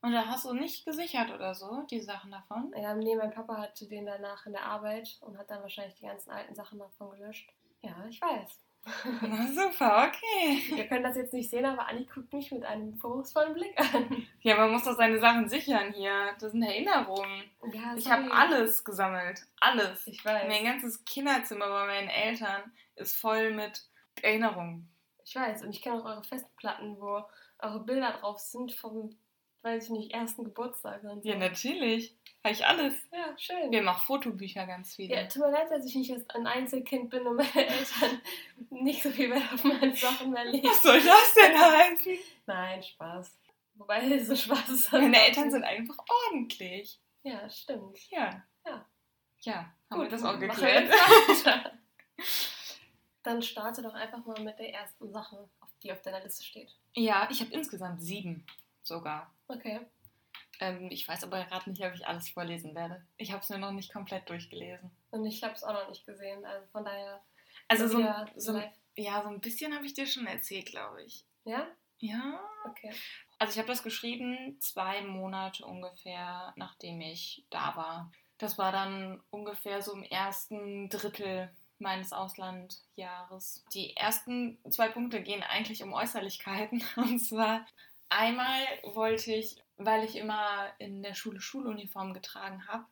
[0.00, 2.72] Und da hast du nicht gesichert oder so, die Sachen davon?
[2.76, 6.06] Ja, nee, mein Papa hatte den danach in der Arbeit und hat dann wahrscheinlich die
[6.06, 7.52] ganzen alten Sachen davon gelöscht.
[7.82, 8.58] Ja, ich weiß.
[9.22, 10.76] Na super, okay.
[10.76, 14.26] Ihr könnt das jetzt nicht sehen, aber Anni guckt mich mit einem vorwurfsvollen Blick an.
[14.40, 16.34] Ja, man muss doch seine Sachen sichern hier.
[16.40, 17.44] Das sind Erinnerungen.
[17.72, 19.42] Ja, Ich habe alles gesammelt.
[19.60, 20.06] Alles.
[20.06, 20.48] Ich weiß.
[20.48, 23.82] Mein ganzes Kinderzimmer bei meinen Eltern ist voll mit
[24.22, 24.88] Erinnerungen.
[25.24, 25.62] Ich weiß.
[25.62, 27.22] Und ich kenne auch eure Festplatten, wo
[27.58, 29.16] eure Bilder drauf sind vom,
[29.62, 31.28] weiß ich nicht, ersten Geburtstag und so.
[31.28, 32.16] Ja, natürlich.
[32.44, 32.94] Habe ich alles.
[33.12, 33.70] Ja, schön.
[33.70, 35.14] Wir auch Fotobücher ganz viele.
[35.14, 38.20] Ja, tut mir leid, dass ich nicht ein Einzelkind bin und meine Eltern
[38.70, 40.66] nicht so viel Wert auf meine Sachen mehr legen.
[40.66, 42.18] Was soll das denn heißen?
[42.46, 43.38] Nein, Spaß.
[43.74, 46.98] Wobei, so Spaß ist Meine Eltern sind einfach ordentlich.
[47.22, 47.98] Ja, stimmt.
[48.10, 48.44] Ja.
[48.64, 48.86] Ja.
[49.40, 50.92] Ja, haben wir das auch machen geklärt.
[53.22, 55.48] Dann starte doch einfach mal mit der ersten Sache,
[55.82, 56.74] die auf deiner Liste steht.
[56.94, 58.44] Ja, ich habe insgesamt sieben
[58.82, 59.32] sogar.
[59.46, 59.80] Okay.
[60.60, 63.04] Ähm, ich weiß aber gerade nicht, ob ich alles vorlesen werde.
[63.16, 64.90] Ich habe es mir noch nicht komplett durchgelesen.
[65.10, 67.20] Und ich habe es auch noch nicht gesehen, also von daher.
[67.68, 68.62] Also so, wieder so,
[68.96, 71.24] ja, so ein bisschen habe ich dir schon erzählt, glaube ich.
[71.44, 71.66] Ja?
[72.00, 72.40] Ja.
[72.64, 72.92] Okay.
[73.38, 78.12] Also ich habe das geschrieben zwei Monate ungefähr, nachdem ich da war.
[78.38, 83.64] Das war dann ungefähr so im ersten Drittel meines Auslandjahres.
[83.74, 86.82] Die ersten zwei Punkte gehen eigentlich um Äußerlichkeiten.
[86.96, 87.66] Und zwar
[88.08, 92.84] einmal wollte ich, weil ich immer in der Schule Schuluniform getragen habe,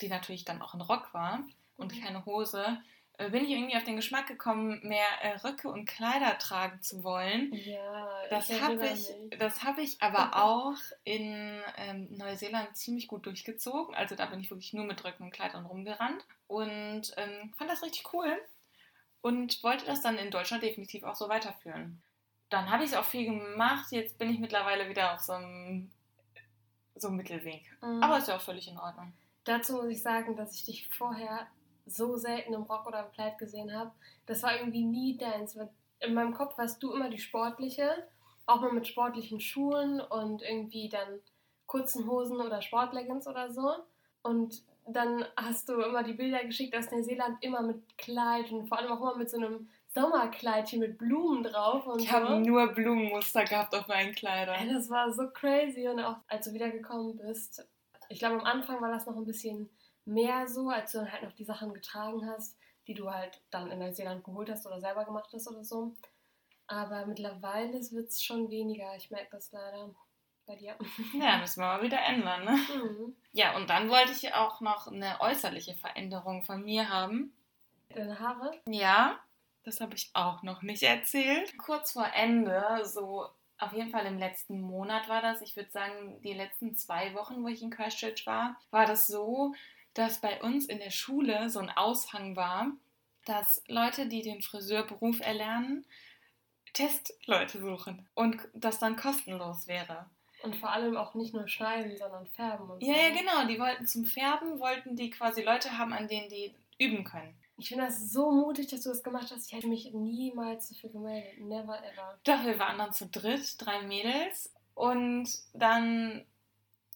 [0.00, 1.40] die natürlich dann auch ein Rock war
[1.76, 2.00] und Mhm.
[2.02, 2.78] keine Hose,
[3.18, 7.02] äh, bin ich irgendwie auf den Geschmack gekommen, mehr äh, Röcke und Kleider tragen zu
[7.02, 7.52] wollen.
[7.54, 13.94] Ja, Das habe ich, das hab ich aber auch in ähm, Neuseeland ziemlich gut durchgezogen.
[13.94, 17.82] Also da bin ich wirklich nur mit Röcken und Kleidern rumgerannt und ähm, fand das
[17.82, 18.38] richtig cool
[19.22, 22.02] und wollte das dann in Deutschland definitiv auch so weiterführen.
[22.50, 23.86] Dann habe ich es auch viel gemacht.
[23.90, 25.90] Jetzt bin ich mittlerweile wieder auf so einem,
[26.96, 27.62] so einem Mittelweg.
[27.82, 28.02] Mhm.
[28.02, 29.12] Aber ist ja auch völlig in Ordnung.
[29.44, 31.46] Dazu muss ich sagen, dass ich dich vorher
[31.86, 33.92] so selten im Rock oder im Kleid gesehen habe.
[34.26, 35.56] Das war irgendwie nie deins.
[36.00, 38.08] In meinem Kopf warst du immer die sportliche,
[38.46, 41.20] auch mal mit sportlichen Schuhen und irgendwie dann
[41.66, 43.76] kurzen Hosen oder Sportleggings oder so.
[44.22, 48.78] Und dann hast du immer die Bilder geschickt aus Neuseeland, immer mit Kleid und vor
[48.78, 49.68] allem auch immer mit so einem
[50.00, 52.14] Sommerkleidchen mit Blumen drauf und Ich so.
[52.14, 54.68] habe nur Blumenmuster gehabt auf meinen Kleidern.
[54.72, 57.66] das war so crazy und auch als du wiedergekommen bist.
[58.08, 59.68] Ich glaube, am Anfang war das noch ein bisschen
[60.04, 62.56] mehr so, als du dann halt noch die Sachen getragen hast,
[62.86, 65.96] die du halt dann in Neuseeland geholt hast oder selber gemacht hast oder so.
[66.68, 68.94] Aber mittlerweile wird es schon weniger.
[68.96, 69.94] Ich merke das leider
[70.46, 70.76] bei dir.
[71.14, 72.52] Ja, müssen wir mal wieder ändern, ne?
[72.52, 73.16] Mhm.
[73.32, 77.32] Ja, und dann wollte ich auch noch eine äußerliche Veränderung von mir haben.
[77.94, 78.50] Deine Haare?
[78.68, 79.18] Ja,
[79.66, 81.56] das habe ich auch noch nicht erzählt.
[81.58, 83.26] Kurz vor Ende, so
[83.58, 87.42] auf jeden Fall im letzten Monat war das, ich würde sagen, die letzten zwei Wochen,
[87.42, 89.54] wo ich in Christchurch war, war das so,
[89.94, 92.70] dass bei uns in der Schule so ein Aushang war,
[93.24, 95.84] dass Leute, die den Friseurberuf erlernen,
[96.74, 100.10] Testleute suchen und das dann kostenlos wäre.
[100.42, 103.00] Und vor allem auch nicht nur schneiden, sondern färben und Ja, so.
[103.00, 103.46] ja, genau.
[103.48, 107.34] Die wollten zum Färben, wollten die quasi Leute haben, an denen die üben können.
[107.58, 109.46] Ich finde das so mutig, dass du das gemacht hast.
[109.46, 111.40] Ich hätte mich niemals dafür gemeldet.
[111.40, 112.18] Never ever.
[112.24, 114.52] Doch, wir waren dann zu dritt, drei Mädels.
[114.74, 116.26] Und dann,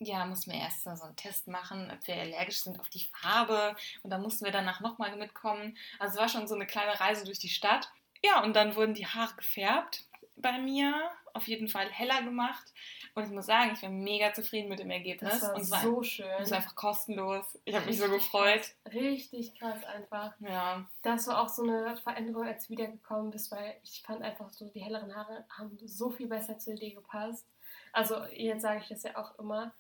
[0.01, 3.75] ja, mussten wir erst so einen Test machen, ob wir allergisch sind auf die Farbe.
[4.03, 5.79] Und dann mussten wir danach nochmal mitkommen.
[5.99, 7.91] Also es war schon so eine kleine Reise durch die Stadt.
[8.23, 10.05] Ja, und dann wurden die Haare gefärbt
[10.37, 10.95] bei mir.
[11.33, 12.75] Auf jeden Fall heller gemacht.
[13.15, 15.33] Und ich muss sagen, ich bin mega zufrieden mit dem Ergebnis.
[15.33, 16.27] Das war und es war, so schön.
[16.41, 17.59] es war einfach kostenlos.
[17.65, 18.63] Ich habe mich so gefreut.
[18.85, 18.95] Krass.
[18.95, 20.33] Richtig krass einfach.
[20.41, 20.87] Ja.
[21.03, 24.69] Das war auch so eine Veränderung, als du wiedergekommen bist, weil ich fand einfach so,
[24.69, 27.47] die helleren Haare haben so viel besser zu dir gepasst.
[27.93, 29.73] Also jetzt sage ich das ja auch immer.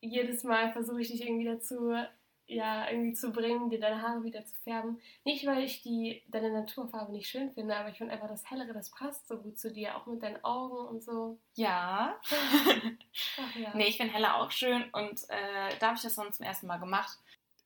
[0.00, 1.94] jedes Mal versuche ich dich irgendwie dazu,
[2.46, 5.00] ja, irgendwie zu bringen, dir deine Haare wieder zu färben.
[5.24, 8.72] Nicht, weil ich die, deine Naturfarbe nicht schön finde, aber ich finde einfach das Hellere,
[8.72, 11.38] das passt so gut zu dir, auch mit deinen Augen und so.
[11.54, 12.20] Ja.
[13.40, 13.72] Ach ja.
[13.74, 16.66] Nee, ich finde Helle auch schön und äh, da habe ich das sonst zum ersten
[16.66, 17.18] Mal gemacht,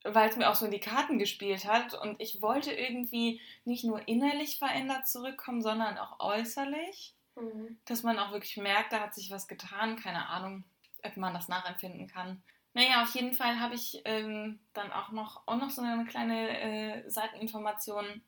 [0.04, 3.84] weil es mir auch so in die Karten gespielt hat und ich wollte irgendwie nicht
[3.84, 7.78] nur innerlich verändert zurückkommen, sondern auch äußerlich, Mhm.
[7.84, 10.64] dass man auch wirklich merkt, da hat sich was getan, keine Ahnung,
[11.02, 12.42] ob man das nachempfinden kann.
[12.72, 16.60] Naja, auf jeden Fall habe ich ähm, dann auch noch, auch noch so eine kleine
[17.04, 18.22] äh, Seiteninformation.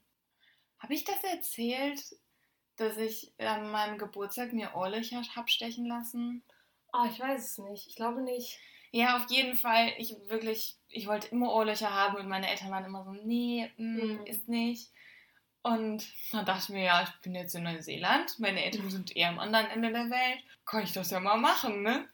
[0.78, 2.00] Habe ich das erzählt,
[2.76, 6.42] dass ich an meinem Geburtstag mir Ohrlöcher habe stechen lassen?
[6.92, 7.86] Oh, ich weiß es nicht.
[7.86, 8.58] Ich glaube nicht.
[8.90, 9.92] Ja, auf jeden Fall.
[9.98, 13.96] Ich wirklich, ich wollte immer Ohrlöcher haben und meine Eltern waren immer so, nee, mm,
[13.96, 14.26] Mhm.
[14.26, 14.90] ist nicht.
[15.62, 19.28] Und dann dachte ich mir, ja, ich bin jetzt in Neuseeland, meine Eltern sind eher
[19.28, 22.08] am anderen Ende der Welt, kann ich das ja mal machen, ne?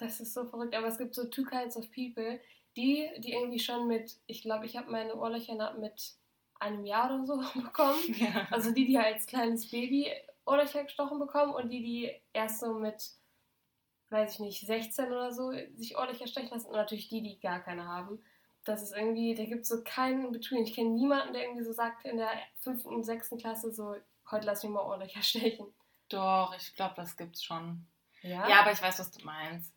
[0.00, 0.74] Das ist so verrückt.
[0.74, 2.40] Aber es gibt so two kinds of people,
[2.76, 6.14] die, die irgendwie schon mit, ich glaube, ich habe meine Ohrlöcher mit
[6.58, 8.00] einem Jahr oder so bekommen.
[8.18, 8.48] Ja.
[8.50, 10.10] Also die, die als kleines Baby
[10.46, 13.10] Ohrlöcher gestochen bekommen und die, die erst so mit,
[14.08, 17.60] weiß ich nicht, 16 oder so sich Ohrlöcher stechen lassen und natürlich die, die gar
[17.60, 18.22] keine haben.
[18.64, 20.64] Das ist irgendwie, da gibt es so keinen Between.
[20.64, 23.96] Ich kenne niemanden, der irgendwie so sagt in der fünften und sechsten Klasse so,
[24.30, 25.66] heute lass mich mal Ohrlöcher stechen.
[26.08, 27.86] Doch, ich glaube, das gibt's schon.
[28.22, 28.48] Ja?
[28.48, 29.72] Ja, aber ich weiß, was du meinst.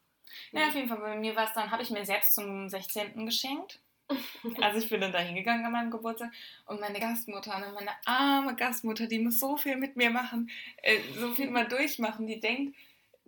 [0.52, 3.26] Ja, auf jeden Fall, bei mir war es dann, habe ich mir selbst zum 16.
[3.26, 3.80] geschenkt.
[4.62, 6.32] Also ich bin dann da hingegangen an meinem Geburtstag
[6.66, 11.00] und meine Gastmutter, ne, meine arme Gastmutter, die muss so viel mit mir machen, äh,
[11.18, 12.76] so viel mal durchmachen, die denkt,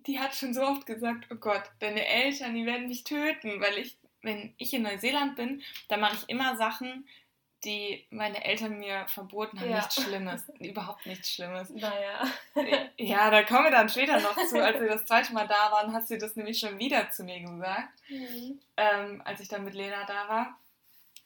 [0.06, 3.78] die hat schon so oft gesagt, oh Gott, deine Eltern, die werden mich töten, weil
[3.78, 7.06] ich, wenn ich in Neuseeland bin, dann mache ich immer Sachen,
[7.66, 9.76] die meine Eltern mir verboten haben, Ja.
[9.76, 11.68] nichts Schlimmes, überhaupt nichts Schlimmes.
[11.70, 12.24] Naja.
[12.96, 14.62] Ja, da kommen wir dann später noch zu.
[14.64, 17.40] Als wir das zweite Mal da waren, hat sie das nämlich schon wieder zu mir
[17.40, 18.58] gesagt, Mhm.
[18.78, 20.58] ähm, als ich dann mit Lena da war.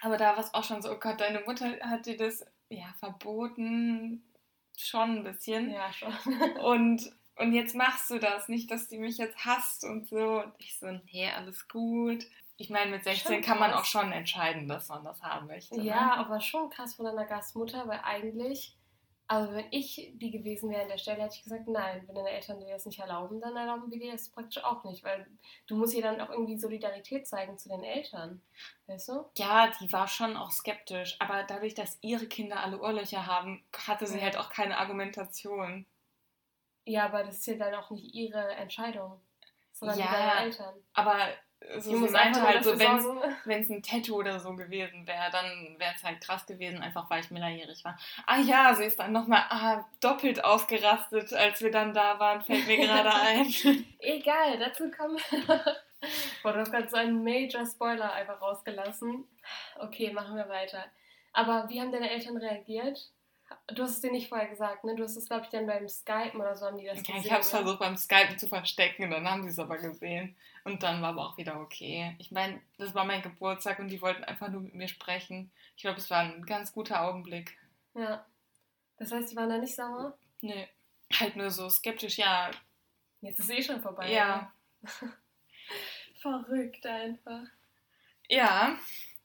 [0.02, 2.86] Aber da war es auch schon so, oh Gott, deine Mutter hat dir das ja
[2.98, 4.22] verboten,
[4.78, 5.70] schon ein bisschen.
[5.70, 6.14] Ja, schon.
[6.60, 10.40] Und, und jetzt machst du das, nicht, dass die mich jetzt hasst und so.
[10.42, 12.24] Und ich so, nee, alles gut.
[12.60, 13.80] Ich meine, mit 16 Schon kann man krass.
[13.80, 15.78] auch schon entscheiden, dass man das haben möchte.
[15.78, 15.82] ne?
[15.82, 18.76] Ja, aber schon krass von deiner Gastmutter, weil eigentlich,
[19.28, 22.28] also wenn ich die gewesen wäre an der Stelle, hätte ich gesagt, nein, wenn deine
[22.28, 25.26] Eltern dir das nicht erlauben, dann erlauben wir dir das praktisch auch nicht, weil
[25.68, 28.42] du musst ihr dann auch irgendwie Solidarität zeigen zu den Eltern,
[28.88, 29.24] weißt du?
[29.38, 34.06] Ja, die war schon auch skeptisch, aber dadurch, dass ihre Kinder alle Ohrlöcher haben, hatte
[34.06, 35.86] sie halt auch keine Argumentation.
[36.84, 39.18] Ja, aber das ist ja dann auch nicht ihre Entscheidung,
[39.72, 40.74] sondern die Ja, deiner Eltern.
[40.92, 41.16] Aber
[41.60, 45.06] so, Die sie muss meinte nur halt so, wenn es ein Tattoo oder so gewesen
[45.06, 47.98] wäre, dann wäre es halt krass gewesen, einfach weil ich minderjährig war.
[48.26, 52.66] Ah ja, sie ist dann nochmal ah, doppelt ausgerastet, als wir dann da waren, fällt
[52.66, 53.46] mir gerade ein.
[53.98, 55.64] Egal, dazu kommen wir noch.
[56.42, 59.24] Boah, du hast gerade so einen Major Spoiler einfach rausgelassen.
[59.78, 60.86] Okay, machen wir weiter.
[61.32, 62.98] Aber wie haben deine Eltern reagiert?
[63.74, 64.94] Du hast es dir nicht vorher gesagt, ne?
[64.94, 67.26] Du hast es, glaube ich, dann beim Skypen oder so haben die das Okay, gesehen.
[67.26, 67.58] ich habe es ne?
[67.58, 70.36] versucht beim Skypen zu verstecken, dann haben sie es aber gesehen.
[70.64, 72.14] Und dann war aber auch wieder okay.
[72.18, 75.50] Ich meine, das war mein Geburtstag und die wollten einfach nur mit mir sprechen.
[75.76, 77.56] Ich glaube, es war ein ganz guter Augenblick.
[77.94, 78.26] Ja.
[78.98, 80.16] Das heißt, die waren da nicht sauer?
[80.42, 80.68] Nee,
[81.18, 82.50] halt nur so skeptisch, ja.
[83.22, 84.12] Jetzt ist eh schon vorbei.
[84.12, 84.52] Ja?
[86.20, 87.44] Verrückt einfach.
[88.28, 88.76] ja.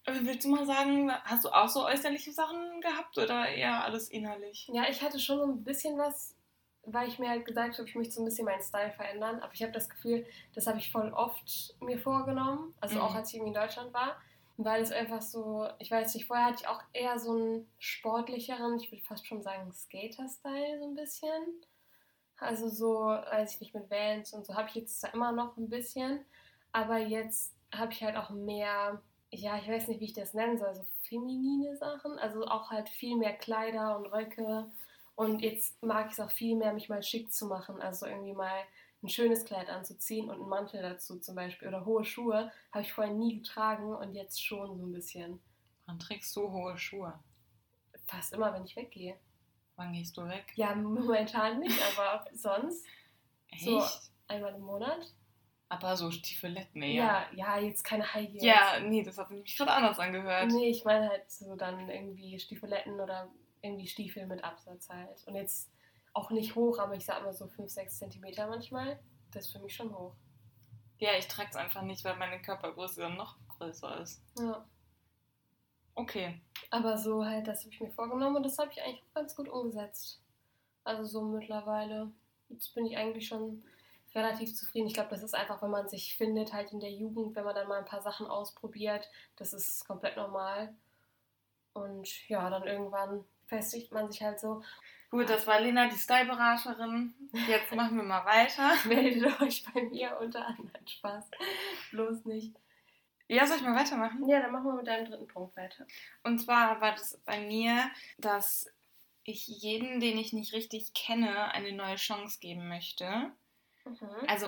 [0.08, 4.10] Aber Willst du mal sagen, hast du auch so äußerliche Sachen gehabt oder eher alles
[4.10, 4.70] innerlich?
[4.72, 6.35] Ja, ich hatte schon so ein bisschen was,
[6.86, 9.40] weil ich mir halt gesagt habe, ich möchte so ein bisschen meinen Style verändern.
[9.42, 12.74] Aber ich habe das Gefühl, das habe ich voll oft mir vorgenommen.
[12.82, 13.02] Also Mhm.
[13.02, 14.18] auch als ich irgendwie in Deutschland war.
[14.58, 18.80] Weil es einfach so, ich weiß nicht, vorher hatte ich auch eher so einen sportlicheren,
[18.80, 21.44] ich würde fast schon sagen, Skater-Style so ein bisschen.
[22.38, 25.56] Also so, weiß ich nicht, mit Vans und so habe ich jetzt zwar immer noch
[25.58, 26.26] ein bisschen,
[26.72, 30.58] aber jetzt habe ich halt auch mehr, ja, ich weiß nicht, wie ich das nennen
[30.58, 32.18] soll, so feminine Sachen.
[32.20, 34.70] Also auch halt viel mehr Kleider und Röcke.
[35.16, 37.82] Und jetzt mag ich es auch viel mehr, mich mal schick zu machen.
[37.82, 38.64] Also irgendwie mal
[39.02, 41.68] ein schönes Kleid anzuziehen und einen Mantel dazu zum Beispiel.
[41.68, 45.40] Oder hohe Schuhe habe ich vorher nie getragen und jetzt schon so ein bisschen.
[45.86, 47.18] Wann trägst du hohe Schuhe?
[48.08, 49.18] Fast immer, wenn ich weggehe.
[49.76, 50.46] Wann gehst du weg?
[50.56, 52.86] Ja, momentan nicht, aber sonst
[53.50, 53.66] Echt?
[53.66, 53.84] So.
[54.28, 55.14] einmal im Monat.
[55.68, 56.94] Aber so Stiefeletten eher.
[56.94, 58.44] Ja, ja, jetzt keine High Heels.
[58.44, 60.52] Ja, nee, das hat mich gerade anders angehört.
[60.52, 63.30] Nee, ich meine halt so dann irgendwie Stiefeletten oder
[63.66, 65.26] irgendwie Stiefel mit Absatz halt.
[65.28, 65.70] Und jetzt
[66.14, 69.00] auch nicht hoch, aber ich sag mal so 5, 6 Zentimeter manchmal.
[69.32, 70.14] Das ist für mich schon hoch.
[71.00, 74.24] Ja, ich trage es einfach nicht, weil meine Körpergröße dann noch größer ist.
[74.40, 74.66] Ja.
[75.96, 76.42] Okay.
[76.70, 79.36] Aber so halt, das habe ich mir vorgenommen und das habe ich eigentlich auch ganz
[79.36, 80.22] gut umgesetzt.
[80.84, 82.12] Also so mittlerweile.
[82.50, 83.64] Jetzt bin ich eigentlich schon
[84.14, 84.88] relativ zufrieden.
[84.88, 87.56] Ich glaube, das ist einfach, wenn man sich findet, halt in der Jugend, wenn man
[87.56, 89.10] dann mal ein paar Sachen ausprobiert.
[89.36, 90.74] Das ist komplett normal.
[91.74, 94.64] Und ja, dann irgendwann festigt man sich halt so.
[95.12, 97.14] Gut, das war Lena, die Styleberaterin.
[97.48, 98.74] Jetzt machen wir mal weiter.
[98.88, 101.26] Meldet euch bei mir unter anderem Spaß.
[101.92, 102.56] Bloß nicht.
[103.28, 104.28] Ja, soll ich mal weitermachen?
[104.28, 105.88] Ja, dann machen wir mit deinem dritten Punkt weiter.
[106.24, 108.68] Und zwar war das bei mir, dass
[109.24, 113.32] ich jeden, den ich nicht richtig kenne, eine neue Chance geben möchte.
[113.86, 114.10] Mhm.
[114.28, 114.48] Also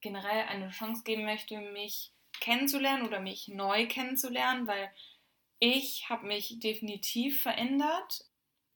[0.00, 4.90] generell eine Chance geben möchte, mich kennenzulernen oder mich neu kennenzulernen, weil
[5.58, 8.24] ich habe mich definitiv verändert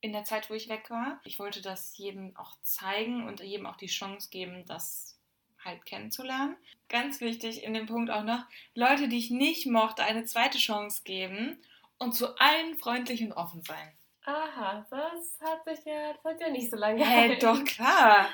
[0.01, 1.19] in der Zeit, wo ich weg war.
[1.23, 5.17] Ich wollte das jedem auch zeigen und jedem auch die Chance geben, das
[5.63, 6.55] halt kennenzulernen.
[6.87, 8.43] Ganz wichtig in dem Punkt auch noch,
[8.75, 11.57] Leute, die ich nicht mochte, eine zweite Chance geben
[11.97, 13.91] und zu allen freundlich und offen sein.
[14.25, 18.29] Aha, das hat sich ja, das hat ja nicht so lange Hä, hey, doch klar.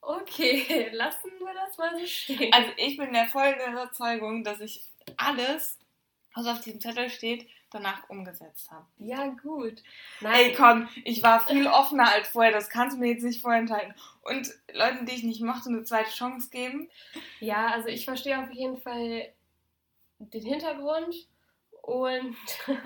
[0.00, 2.52] Okay, lassen wir das mal so stehen.
[2.52, 4.84] Also ich bin der folgenden Überzeugung, dass ich
[5.16, 5.78] alles,
[6.34, 8.86] was auf diesem Zettel steht, danach umgesetzt habe.
[8.98, 9.82] Ja, gut.
[10.20, 10.34] Nein.
[10.34, 13.94] Ey, komm, ich war viel offener als vorher, das kannst du mir jetzt nicht vorenthalten.
[14.22, 16.90] Und Leuten, die ich nicht mochte, eine zweite Chance geben.
[17.40, 19.32] Ja, also ich verstehe auf jeden Fall
[20.18, 21.28] den Hintergrund
[21.82, 22.36] und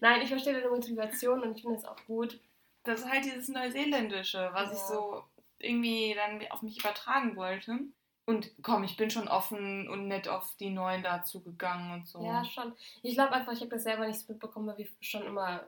[0.00, 2.40] nein, ich verstehe deine Motivation und ich finde es auch gut.
[2.84, 4.74] Das ist halt dieses Neuseeländische, was ja.
[4.74, 5.24] ich so
[5.58, 7.78] irgendwie dann auf mich übertragen wollte.
[8.26, 12.24] Und komm, ich bin schon offen und nett auf die Neuen dazu gegangen und so.
[12.24, 12.74] Ja, schon.
[13.02, 15.64] Ich glaube einfach, ich habe das selber nicht mitbekommen, weil wir schon immer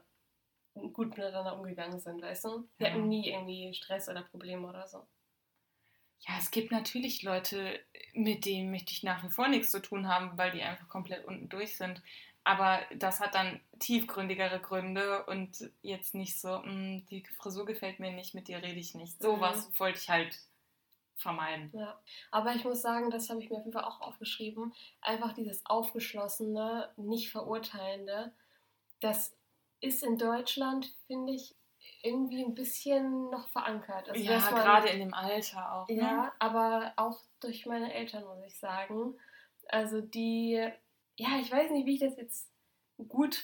[0.93, 2.69] gut miteinander umgegangen sind, weißt du?
[2.79, 2.93] Wir ja.
[2.93, 5.07] hatten nie irgendwie Stress oder Probleme oder so.
[6.27, 7.81] Ja, es gibt natürlich Leute,
[8.13, 11.25] mit denen möchte ich nach wie vor nichts zu tun haben, weil die einfach komplett
[11.27, 12.03] unten durch sind.
[12.43, 18.11] Aber das hat dann tiefgründigere Gründe und jetzt nicht so, hm, die Frisur gefällt mir
[18.11, 19.21] nicht, mit dir rede ich nicht.
[19.21, 19.79] Sowas mhm.
[19.79, 20.39] wollte ich halt
[21.19, 21.71] vermeiden.
[21.75, 22.01] Ja,
[22.31, 24.73] aber ich muss sagen, das habe ich mir auf jeden Fall auch aufgeschrieben.
[25.01, 28.33] Einfach dieses aufgeschlossene, nicht verurteilende,
[29.01, 29.37] das
[29.81, 31.55] ist in Deutschland, finde ich,
[32.03, 34.09] irgendwie ein bisschen noch verankert.
[34.09, 35.89] Also, ja, gerade in dem Alter auch.
[35.89, 35.97] Ne?
[35.97, 39.17] Ja, aber auch durch meine Eltern, muss ich sagen.
[39.69, 40.55] Also die,
[41.17, 42.51] ja, ich weiß nicht, wie ich das jetzt
[43.09, 43.35] gut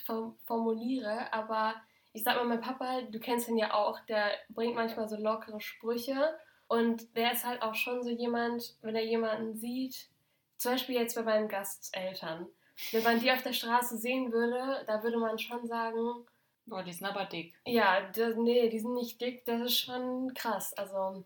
[0.44, 1.74] formuliere, aber
[2.12, 5.60] ich sag mal, mein Papa, du kennst ihn ja auch, der bringt manchmal so lockere
[5.60, 6.38] Sprüche
[6.68, 10.08] und der ist halt auch schon so jemand, wenn er jemanden sieht,
[10.56, 12.46] zum Beispiel jetzt bei meinen Gasteltern,
[12.92, 16.26] wenn man die auf der Straße sehen würde, da würde man schon sagen,
[16.66, 17.54] boah, die sind aber dick.
[17.66, 20.72] Ja, das, nee, die sind nicht dick, das ist schon krass.
[20.74, 21.24] Also,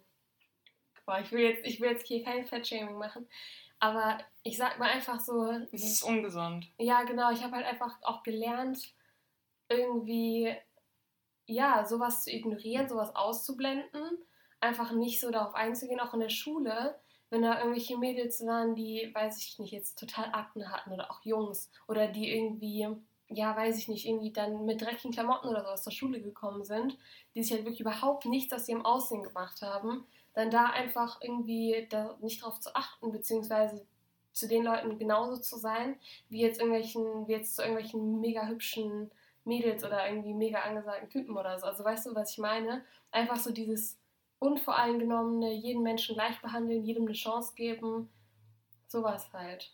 [1.06, 3.28] boah, ich will jetzt, ich will jetzt hier kein Fettshaming machen,
[3.78, 5.50] aber ich sag mal einfach so.
[5.72, 6.68] Es ist ungesund.
[6.78, 7.30] Ja, genau.
[7.30, 8.92] Ich habe halt einfach auch gelernt,
[9.68, 10.54] irgendwie,
[11.46, 14.18] ja, sowas zu ignorieren, sowas auszublenden
[14.60, 16.98] einfach nicht so darauf einzugehen, auch in der Schule,
[17.30, 21.22] wenn da irgendwelche Mädels waren, die, weiß ich nicht, jetzt total Akten hatten oder auch
[21.24, 22.88] Jungs oder die irgendwie,
[23.28, 26.64] ja, weiß ich nicht, irgendwie dann mit dreckigen Klamotten oder so aus der Schule gekommen
[26.64, 26.96] sind,
[27.34, 31.86] die sich halt wirklich überhaupt nichts aus ihrem Aussehen gemacht haben, dann da einfach irgendwie
[31.90, 33.86] da nicht drauf zu achten, beziehungsweise
[34.32, 35.98] zu den Leuten genauso zu sein,
[36.28, 39.10] wie jetzt irgendwelchen, wie jetzt zu irgendwelchen mega hübschen
[39.44, 41.66] Mädels oder irgendwie mega angesagten Typen oder so.
[41.66, 42.84] Also weißt du, was ich meine?
[43.10, 43.98] Einfach so dieses
[44.40, 48.10] Unvoreingenommene, jeden Menschen gleich behandeln, jedem eine Chance geben.
[48.86, 49.72] Sowas halt.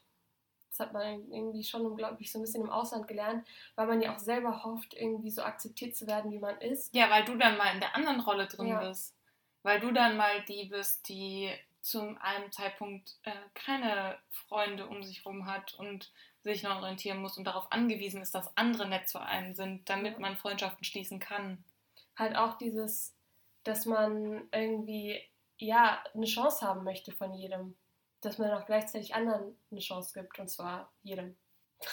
[0.71, 3.47] Das hat man irgendwie schon, glaube ich, so ein bisschen im Ausland gelernt,
[3.77, 6.93] weil man ja auch selber hofft, irgendwie so akzeptiert zu werden, wie man ist.
[6.95, 8.81] Ja, weil du dann mal in der anderen Rolle drin ja.
[8.81, 9.15] bist.
[9.63, 11.51] Weil du dann mal die bist, die
[11.81, 16.11] zu einem Zeitpunkt äh, keine Freunde um sich herum hat und
[16.43, 20.19] sich noch orientieren muss und darauf angewiesen ist, dass andere nett zu einem sind, damit
[20.19, 21.63] man Freundschaften schließen kann.
[22.17, 23.15] Halt auch dieses
[23.65, 25.21] dass man irgendwie
[25.59, 27.77] ja eine Chance haben möchte von jedem.
[28.21, 31.37] Dass man auch gleichzeitig anderen eine Chance gibt, und zwar jedem.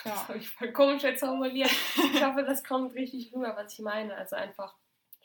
[0.05, 0.11] Ja.
[0.11, 1.71] Das habe ich voll komisch jetzt formuliert.
[1.95, 4.15] Ich hoffe, das kommt richtig rüber, was ich meine.
[4.15, 4.75] Also einfach,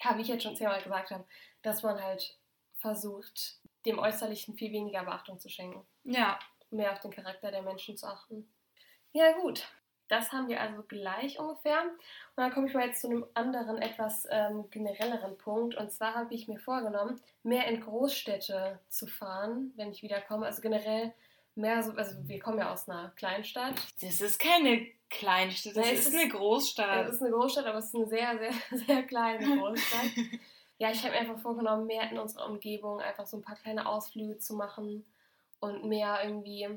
[0.02, 1.24] ja, wie ich jetzt schon zehnmal gesagt habe,
[1.62, 2.36] dass man halt
[2.74, 5.86] versucht, dem Äußerlichen viel weniger Beachtung zu schenken.
[6.04, 6.38] Ja.
[6.70, 8.52] Mehr auf den Charakter der Menschen zu achten.
[9.12, 9.68] Ja, gut.
[10.08, 11.82] Das haben wir also gleich ungefähr.
[11.82, 11.96] Und
[12.36, 15.76] dann komme ich mal jetzt zu einem anderen, etwas ähm, generelleren Punkt.
[15.76, 20.46] Und zwar habe ich mir vorgenommen, mehr in Großstädte zu fahren, wenn ich wiederkomme.
[20.46, 21.12] Also generell
[21.56, 23.74] mehr so, also wir kommen ja aus einer Kleinstadt.
[24.00, 27.08] Das ist keine Kleinstadt, das nee, ist, ist, eine Großstadt.
[27.08, 30.10] Es ist eine Großstadt, aber es ist eine sehr, sehr, sehr kleine Großstadt.
[30.78, 33.86] ja, ich habe mir einfach vorgenommen, mehr in unserer Umgebung einfach so ein paar kleine
[33.86, 35.04] Ausflüge zu machen
[35.60, 36.68] und mehr irgendwie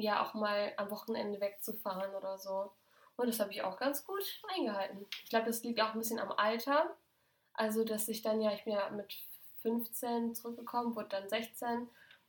[0.00, 2.72] ja auch mal am Wochenende wegzufahren oder so.
[3.16, 4.22] Und das habe ich auch ganz gut
[4.56, 5.06] eingehalten.
[5.24, 6.96] Ich glaube, das liegt auch ein bisschen am Alter.
[7.52, 9.12] Also, dass ich dann ja, ich bin ja mit
[9.62, 11.88] 15 zurückgekommen, wurde dann 16.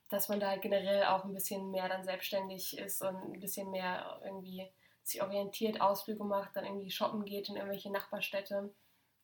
[0.10, 4.20] dass man da generell auch ein bisschen mehr dann selbstständig ist und ein bisschen mehr
[4.24, 4.68] irgendwie
[5.04, 8.74] sich orientiert, Ausflüge macht, dann irgendwie shoppen geht in irgendwelche Nachbarstädte.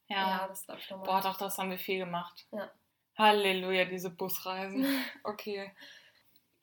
[0.08, 1.08] Ja, Ja, das glaube ich nochmal.
[1.08, 2.46] boah, doch, das haben wir viel gemacht.
[2.52, 2.70] Ja.
[3.18, 4.86] Halleluja, diese Busreisen.
[5.24, 5.72] Okay.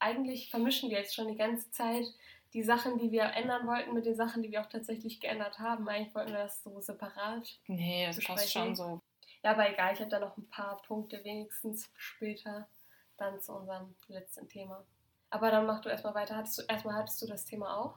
[0.02, 2.06] Eigentlich vermischen wir jetzt schon die ganze Zeit
[2.52, 5.88] die Sachen, die wir ändern wollten, mit den Sachen, die wir auch tatsächlich geändert haben.
[5.88, 7.58] Eigentlich wollten wir das so separat.
[7.66, 8.62] Nee, das passt Besprechen.
[8.62, 9.00] schon so.
[9.42, 12.68] Ja, aber egal, ich habe da noch ein paar Punkte wenigstens später
[13.16, 14.84] dann zu unserem letzten Thema.
[15.30, 16.36] Aber dann mach du erstmal weiter.
[16.36, 17.94] Hattest du, erstmal hattest du das Thema auch?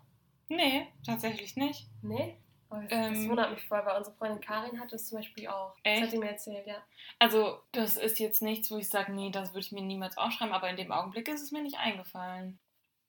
[0.47, 1.87] Nee, tatsächlich nicht.
[2.01, 2.37] Nee?
[2.75, 3.13] Oh, das, Ähm.
[3.13, 5.75] das wundert mich voll, weil unsere Freundin Karin hat das zum Beispiel auch.
[5.83, 5.97] Echt?
[5.97, 6.83] Das hat sie mir erzählt, ja.
[7.19, 10.53] Also, das ist jetzt nichts, wo ich sage, nee, das würde ich mir niemals aufschreiben,
[10.53, 12.59] aber in dem Augenblick ist es mir nicht eingefallen.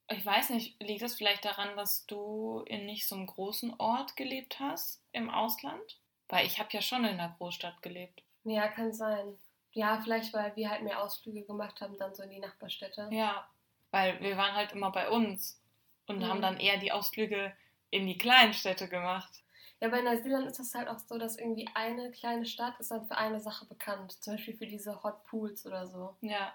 [0.09, 4.17] Ich weiß nicht, liegt das vielleicht daran, dass du in nicht so einem großen Ort
[4.17, 5.99] gelebt hast im Ausland?
[6.29, 8.23] Weil ich habe ja schon in einer Großstadt gelebt.
[8.45, 9.37] Ja, kann sein.
[9.73, 13.09] Ja, vielleicht, weil wir halt mehr Ausflüge gemacht haben, dann so in die Nachbarstädte.
[13.11, 13.49] Ja,
[13.91, 15.61] weil wir waren halt immer bei uns
[16.07, 16.29] und Mhm.
[16.29, 17.53] haben dann eher die Ausflüge
[17.91, 19.43] in die kleinen Städte gemacht.
[19.81, 23.07] Ja, bei Neuseeland ist das halt auch so, dass irgendwie eine kleine Stadt ist dann
[23.07, 24.13] für eine Sache bekannt.
[24.23, 26.17] Zum Beispiel für diese Hot Pools oder so.
[26.23, 26.55] Ja,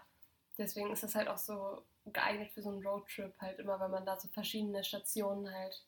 [0.57, 4.05] Deswegen ist das halt auch so geeignet für so einen Roadtrip halt immer, weil man
[4.05, 5.83] da so verschiedene Stationen halt.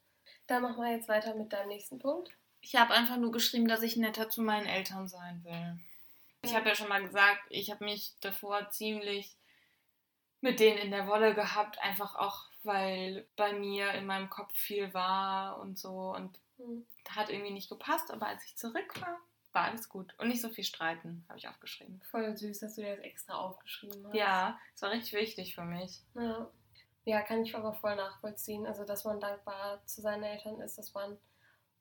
[0.48, 2.32] Dann machen wir jetzt weiter mit deinem nächsten Punkt.
[2.62, 5.80] Ich habe einfach nur geschrieben, dass ich netter zu meinen Eltern sein will.
[6.42, 9.36] Ich habe ja schon mal gesagt, ich habe mich davor ziemlich
[10.42, 14.94] mit denen in der Wolle gehabt, einfach auch, weil bei mir in meinem Kopf viel
[14.94, 16.86] war und so und Hm.
[17.16, 19.18] Hat irgendwie nicht gepasst, aber als ich zurück war,
[19.54, 20.14] war alles gut.
[20.18, 22.02] Und nicht so viel streiten, habe ich aufgeschrieben.
[22.10, 24.16] Voll süß, dass du dir das extra aufgeschrieben hast.
[24.16, 26.02] Ja, es war richtig wichtig für mich.
[26.16, 26.50] Ja.
[27.06, 28.66] Ja, kann ich aber voll nachvollziehen.
[28.66, 31.18] Also, dass man dankbar zu seinen Eltern ist, dass man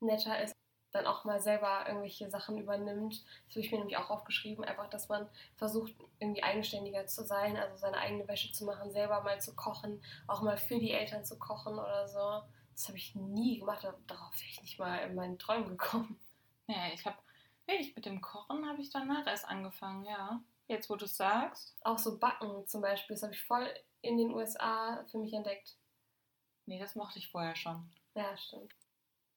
[0.01, 0.57] netter ist,
[0.91, 3.25] dann auch mal selber irgendwelche Sachen übernimmt.
[3.47, 4.65] Das habe ich mir nämlich auch aufgeschrieben.
[4.65, 9.23] Einfach, dass man versucht, irgendwie eigenständiger zu sein, also seine eigene Wäsche zu machen, selber
[9.23, 12.43] mal zu kochen, auch mal für die Eltern zu kochen oder so.
[12.73, 13.85] Das habe ich nie gemacht.
[14.07, 16.19] Darauf wäre ich nicht mal in meinen Träumen gekommen.
[16.67, 17.19] Ja, ich habe,
[17.67, 20.43] ich mit dem Kochen habe ich danach erst angefangen, ja.
[20.69, 21.77] Jetzt, wo du es sagst.
[21.83, 23.69] Auch so Backen zum Beispiel, das habe ich voll
[24.01, 25.77] in den USA für mich entdeckt.
[26.67, 27.91] Nee, das mochte ich vorher schon.
[28.15, 28.73] Ja, stimmt.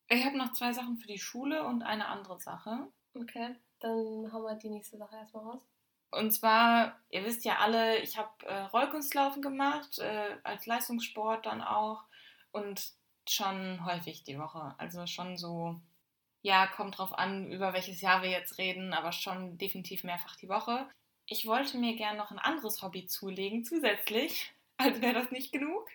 [0.07, 2.87] Ich habe noch zwei Sachen für die Schule und eine andere Sache.
[3.15, 5.61] Okay, dann hauen wir die nächste Sache erstmal raus.
[6.11, 11.61] Und zwar, ihr wisst ja alle, ich habe äh, Rollkunstlaufen gemacht, äh, als Leistungssport dann
[11.61, 12.03] auch
[12.51, 12.93] und
[13.29, 14.75] schon häufig die Woche.
[14.77, 15.79] Also schon so,
[16.41, 20.49] ja, kommt drauf an, über welches Jahr wir jetzt reden, aber schon definitiv mehrfach die
[20.49, 20.87] Woche.
[21.27, 25.89] Ich wollte mir gerne noch ein anderes Hobby zulegen, zusätzlich, als wäre das nicht genug.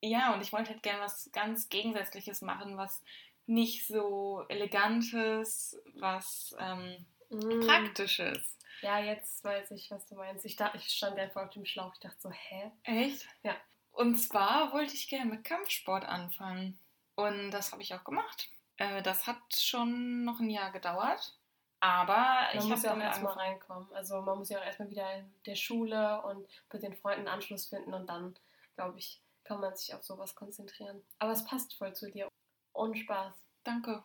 [0.00, 3.02] Ja, und ich wollte halt gerne was ganz Gegensätzliches machen, was
[3.46, 7.60] nicht so elegantes, was ähm, Mm.
[7.66, 8.58] praktisches.
[8.82, 10.44] Ja, jetzt weiß ich, was du meinst.
[10.44, 11.94] Ich, dachte, ich stand einfach auf dem Schlauch.
[11.94, 12.70] Ich dachte so, hä?
[12.82, 13.26] Echt?
[13.42, 13.56] Ja.
[13.92, 16.78] Und zwar wollte ich gerne mit Kampfsport anfangen.
[17.14, 18.48] Und das habe ich auch gemacht.
[18.78, 21.38] Äh, das hat schon noch ein Jahr gedauert.
[21.80, 23.92] Aber Man ich muss ja auch erstmal reinkommen.
[23.92, 27.66] Also man muss ja auch erstmal wieder in der Schule und mit den Freunden Anschluss
[27.66, 28.38] finden und dann,
[28.76, 31.02] glaube ich, kann man sich auf sowas konzentrieren.
[31.18, 32.28] Aber es passt voll zu dir.
[32.72, 33.34] Und Spaß.
[33.64, 34.02] Danke.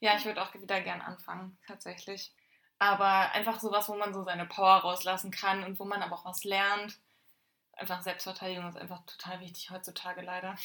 [0.00, 2.34] Ja, ich würde auch wieder gern anfangen, tatsächlich.
[2.78, 6.24] Aber einfach sowas, wo man so seine Power rauslassen kann und wo man aber auch
[6.24, 6.98] was lernt.
[7.76, 10.56] Einfach Selbstverteidigung ist einfach total wichtig heutzutage leider.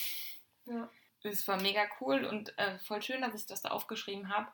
[0.66, 0.90] Ja.
[1.24, 4.48] Es war mega cool und äh, voll schön, dass ich das da aufgeschrieben habe,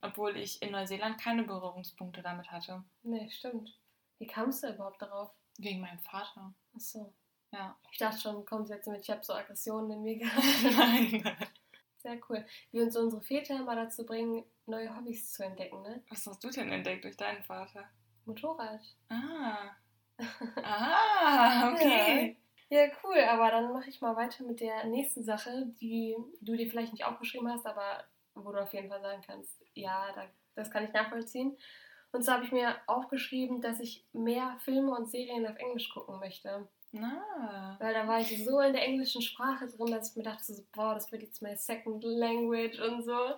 [0.00, 2.84] obwohl ich in Neuseeland keine Berührungspunkte damit hatte.
[3.02, 3.76] Nee, stimmt.
[4.18, 5.30] Wie kamst du überhaupt darauf?
[5.58, 6.54] Wegen meinem Vater.
[6.74, 7.12] Achso.
[7.52, 7.76] Ja.
[7.90, 10.62] Ich dachte schon, kommt jetzt mit, ich habe so Aggressionen in mir gehabt.
[10.62, 11.36] Nein.
[11.98, 12.46] Sehr cool.
[12.70, 16.02] Wie uns unsere Väter mal dazu bringen, neue Hobbys zu entdecken, ne?
[16.08, 17.84] Was hast du denn entdeckt durch deinen Vater?
[18.24, 18.80] Motorrad.
[19.08, 19.70] Ah.
[20.62, 22.36] Ah, okay.
[22.68, 26.68] Ja, cool, aber dann mache ich mal weiter mit der nächsten Sache, die du dir
[26.68, 28.04] vielleicht nicht aufgeschrieben hast, aber
[28.34, 30.24] wo du auf jeden Fall sagen kannst, ja, da,
[30.56, 31.56] das kann ich nachvollziehen.
[32.12, 36.18] Und zwar habe ich mir aufgeschrieben, dass ich mehr Filme und Serien auf Englisch gucken
[36.18, 36.68] möchte.
[36.92, 37.76] Na.
[37.78, 40.62] Weil da war ich so in der englischen Sprache drin, dass ich mir dachte, so,
[40.72, 43.34] boah, das wird jetzt meine Second Language und so.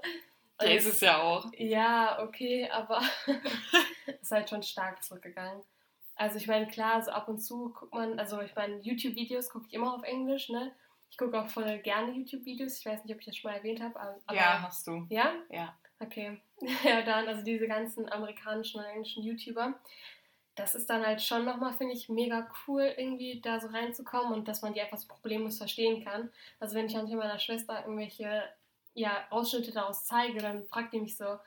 [0.60, 1.46] Ja, ist es ja auch.
[1.56, 3.00] Ja, okay, aber
[4.20, 5.62] ist halt schon stark zurückgegangen.
[6.18, 9.66] Also ich meine, klar, so ab und zu guckt man, also ich meine, YouTube-Videos gucke
[9.68, 10.72] ich immer auf Englisch, ne?
[11.10, 12.78] Ich gucke auch voll gerne YouTube-Videos.
[12.80, 14.34] Ich weiß nicht, ob ich das schon mal erwähnt habe, aber...
[14.34, 15.06] Ja, hast du.
[15.08, 15.32] Ja?
[15.48, 15.74] Ja.
[16.00, 16.40] Okay.
[16.82, 19.78] Ja, dann, also diese ganzen amerikanischen und englischen YouTuber.
[20.56, 24.48] Das ist dann halt schon nochmal, finde ich, mega cool, irgendwie da so reinzukommen und
[24.48, 26.32] dass man die einfach so problemlos verstehen kann.
[26.58, 28.42] Also wenn ich manchmal meiner Schwester irgendwelche
[28.94, 31.38] ja, Ausschnitte daraus zeige, dann fragt die mich so,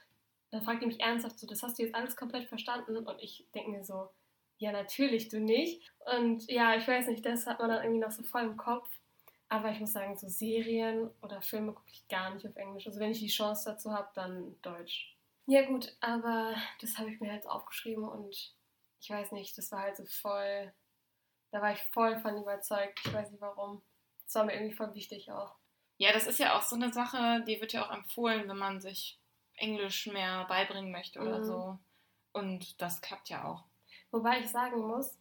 [0.52, 2.96] dann fragt die mich ernsthaft so, das hast du jetzt alles komplett verstanden?
[2.96, 4.10] Und ich denke mir so,
[4.62, 5.92] ja, natürlich, du nicht.
[6.14, 8.88] Und ja, ich weiß nicht, das hat man dann irgendwie noch so voll im Kopf.
[9.50, 12.86] Aber ich muss sagen, so Serien oder Filme gucke ich gar nicht auf Englisch.
[12.86, 15.18] Also wenn ich die Chance dazu habe, dann Deutsch.
[15.48, 18.56] Ja gut, aber das habe ich mir halt aufgeschrieben und
[19.02, 20.72] ich weiß nicht, das war halt so voll,
[21.52, 23.00] da war ich voll von überzeugt.
[23.04, 23.82] Ich weiß nicht warum.
[24.26, 25.56] Das war mir irgendwie voll wichtig auch.
[25.98, 28.80] Ja, das ist ja auch so eine Sache, die wird ja auch empfohlen, wenn man
[28.80, 29.20] sich
[29.56, 31.44] Englisch mehr beibringen möchte oder Mhm.
[31.44, 31.80] so.
[32.32, 33.71] Und das klappt ja auch.
[34.12, 35.18] Wobei ich sagen muss,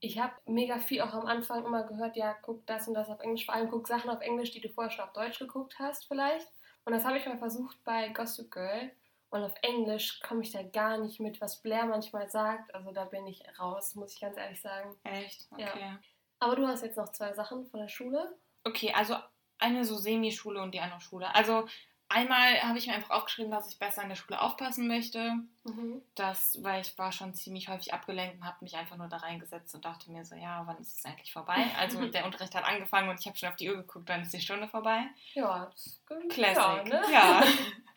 [0.00, 3.20] ich habe mega viel auch am Anfang immer gehört, ja, guck das und das auf
[3.20, 6.06] Englisch, vor allem guck Sachen auf Englisch, die du vorher schon auf Deutsch geguckt hast
[6.06, 6.48] vielleicht.
[6.84, 8.90] Und das habe ich mal versucht bei Gossip Girl.
[9.30, 12.74] Und auf Englisch komme ich da gar nicht mit, was Blair manchmal sagt.
[12.74, 14.96] Also da bin ich raus, muss ich ganz ehrlich sagen.
[15.04, 15.48] Echt?
[15.58, 15.68] Ja.
[15.68, 15.96] Okay.
[16.38, 18.38] Aber du hast jetzt noch zwei Sachen von der Schule.
[18.64, 19.16] Okay, also
[19.58, 21.34] eine so Semischule und die andere Schule.
[21.34, 21.66] Also
[22.08, 25.34] einmal habe ich mir einfach aufgeschrieben, dass ich besser in der Schule aufpassen möchte.
[25.64, 26.02] Mhm.
[26.14, 29.74] Das, weil ich war schon ziemlich häufig abgelenkt und habe mich einfach nur da reingesetzt
[29.74, 31.66] und dachte mir so, ja, wann ist es eigentlich vorbei?
[31.78, 34.32] Also der Unterricht hat angefangen und ich habe schon auf die Uhr geguckt, wann ist
[34.32, 35.04] die Stunde vorbei.
[35.34, 36.56] Ja, das ist Classic.
[36.56, 37.02] Ja, ne?
[37.12, 37.42] ja.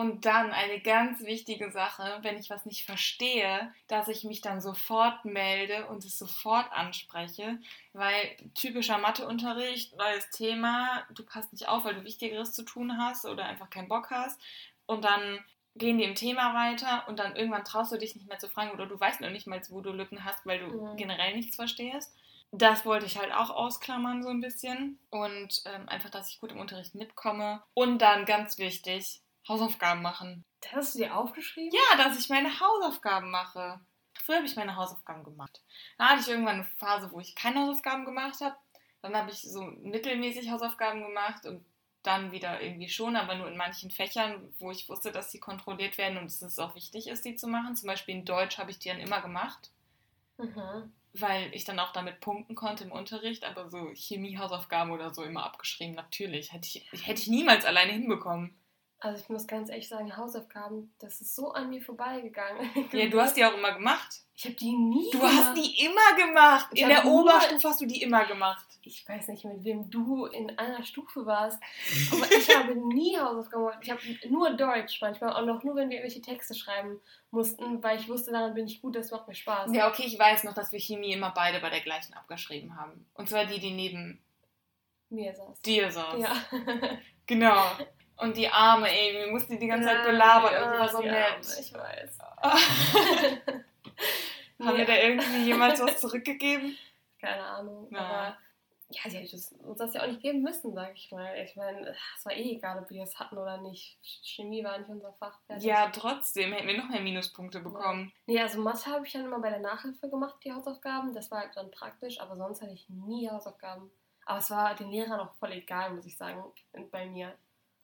[0.00, 4.62] Und dann eine ganz wichtige Sache, wenn ich was nicht verstehe, dass ich mich dann
[4.62, 7.58] sofort melde und es sofort anspreche,
[7.92, 13.26] weil typischer Matheunterricht, neues Thema, du passt nicht auf, weil du Wichtigeres zu tun hast
[13.26, 14.40] oder einfach keinen Bock hast
[14.86, 15.44] und dann
[15.76, 18.70] gehen die im Thema weiter und dann irgendwann traust du dich nicht mehr zu fragen
[18.70, 20.96] oder du weißt noch nicht mal, wo du Lücken hast, weil du Mhm.
[20.96, 22.10] generell nichts verstehst.
[22.52, 26.52] Das wollte ich halt auch ausklammern so ein bisschen und ähm, einfach, dass ich gut
[26.52, 27.62] im Unterricht mitkomme.
[27.74, 30.44] Und dann ganz wichtig, Hausaufgaben machen.
[30.60, 31.72] Das hast du dir aufgeschrieben?
[31.72, 33.80] Ja, dass ich meine Hausaufgaben mache.
[34.14, 35.62] Früher habe ich meine Hausaufgaben gemacht.
[35.96, 38.56] Dann hatte ich irgendwann eine Phase, wo ich keine Hausaufgaben gemacht habe.
[39.02, 41.64] Dann habe ich so mittelmäßig Hausaufgaben gemacht und
[42.02, 45.98] dann wieder irgendwie schon, aber nur in manchen Fächern, wo ich wusste, dass sie kontrolliert
[45.98, 47.76] werden und dass es auch wichtig ist, die zu machen.
[47.76, 49.70] Zum Beispiel in Deutsch habe ich die dann immer gemacht,
[50.38, 50.92] Mhm.
[51.12, 55.44] weil ich dann auch damit punkten konnte im Unterricht, aber so Chemie-Hausaufgaben oder so immer
[55.44, 56.52] abgeschrieben, natürlich.
[56.52, 58.54] Hätte ich, hätte ich niemals alleine hinbekommen.
[59.02, 62.68] Also ich muss ganz ehrlich sagen, Hausaufgaben, das ist so an mir vorbeigegangen.
[62.92, 64.20] Ja, du hast die auch immer gemacht.
[64.36, 65.34] Ich habe die nie Du gemacht.
[65.36, 66.68] hast die immer gemacht.
[66.74, 68.66] Ich In der Oberstufe hast du die immer gemacht.
[68.82, 71.58] Ich weiß nicht, mit wem du in einer Stufe warst,
[72.12, 73.78] aber ich habe nie Hausaufgaben gemacht.
[73.82, 77.98] Ich habe nur Deutsch manchmal und auch nur, wenn wir irgendwelche Texte schreiben mussten, weil
[78.00, 79.72] ich wusste, daran bin ich gut, das macht mir Spaß.
[79.72, 83.06] Ja, okay, ich weiß noch, dass wir Chemie immer beide bei der gleichen abgeschrieben haben.
[83.14, 84.22] Und zwar die, die neben
[85.08, 85.60] Mir saß.
[85.62, 86.20] dir saß.
[86.20, 86.36] Ja.
[87.26, 87.62] Genau.
[88.20, 90.52] Und die Arme, ey, wir mussten die die ganze Zeit Ja, belabern.
[90.52, 91.26] ja, und die war so die nett.
[91.30, 92.18] Arme, Ich weiß.
[94.60, 96.76] Haben wir da irgendwie jemals was zurückgegeben?
[97.20, 97.88] Keine Ahnung.
[97.90, 97.98] Ja.
[97.98, 98.36] Aber
[98.90, 101.34] ja, sie hätte das, uns das ja auch nicht geben müssen, sag ich mal.
[101.38, 103.98] Ich meine, es war eh egal, ob wir es hatten oder nicht.
[104.24, 105.38] Chemie war nicht unser Fach.
[105.46, 105.64] fertig.
[105.64, 108.12] Ja, trotzdem hätten wir noch mehr Minuspunkte bekommen.
[108.26, 111.14] Nee, also Mathe habe ich dann immer bei der Nachhilfe gemacht, die Hausaufgaben.
[111.14, 113.90] Das war halt dann praktisch, aber sonst hatte ich nie Hausaufgaben.
[114.26, 116.42] Aber es war den Lehrern auch voll egal, muss ich sagen,
[116.90, 117.32] bei mir.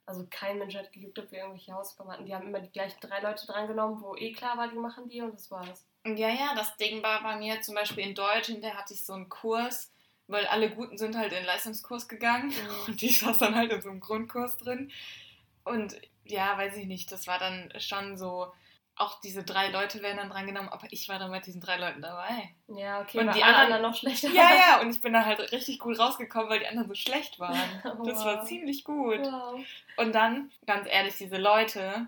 [0.07, 2.27] Also kein Mensch hat gejuckt, ob wir irgendwelche Hausaufgaben hatten.
[2.27, 5.21] Die haben immer die gleichen drei Leute drangenommen, wo eh klar war, die machen die
[5.21, 5.85] und das war's.
[6.07, 9.15] Ja, ja, das Ding war bei mir zum Beispiel in Deutsch, hinterher hatte ich so
[9.15, 9.91] einen Kurs,
[10.29, 12.55] weil alle Guten sind halt in den Leistungskurs gegangen Mhm.
[12.87, 14.93] und die saß dann halt in so einem Grundkurs drin.
[15.65, 18.53] Und ja, weiß ich nicht, das war dann schon so,
[18.97, 22.01] auch diese drei Leute werden dann drangenommen, aber ich war dann mit diesen drei Leuten
[22.03, 22.51] dabei.
[22.69, 25.53] Ja, okay, Und die anderen- anderen noch schlechter Ja, ja, und ich bin dann halt
[25.53, 27.55] richtig gut rausgekommen, weil die anderen so schlecht waren.
[28.07, 28.45] Das war Wow.
[28.49, 29.21] ziemlich gut.
[29.21, 29.61] Wow.
[29.99, 32.07] Und dann, ganz ehrlich, diese Leute,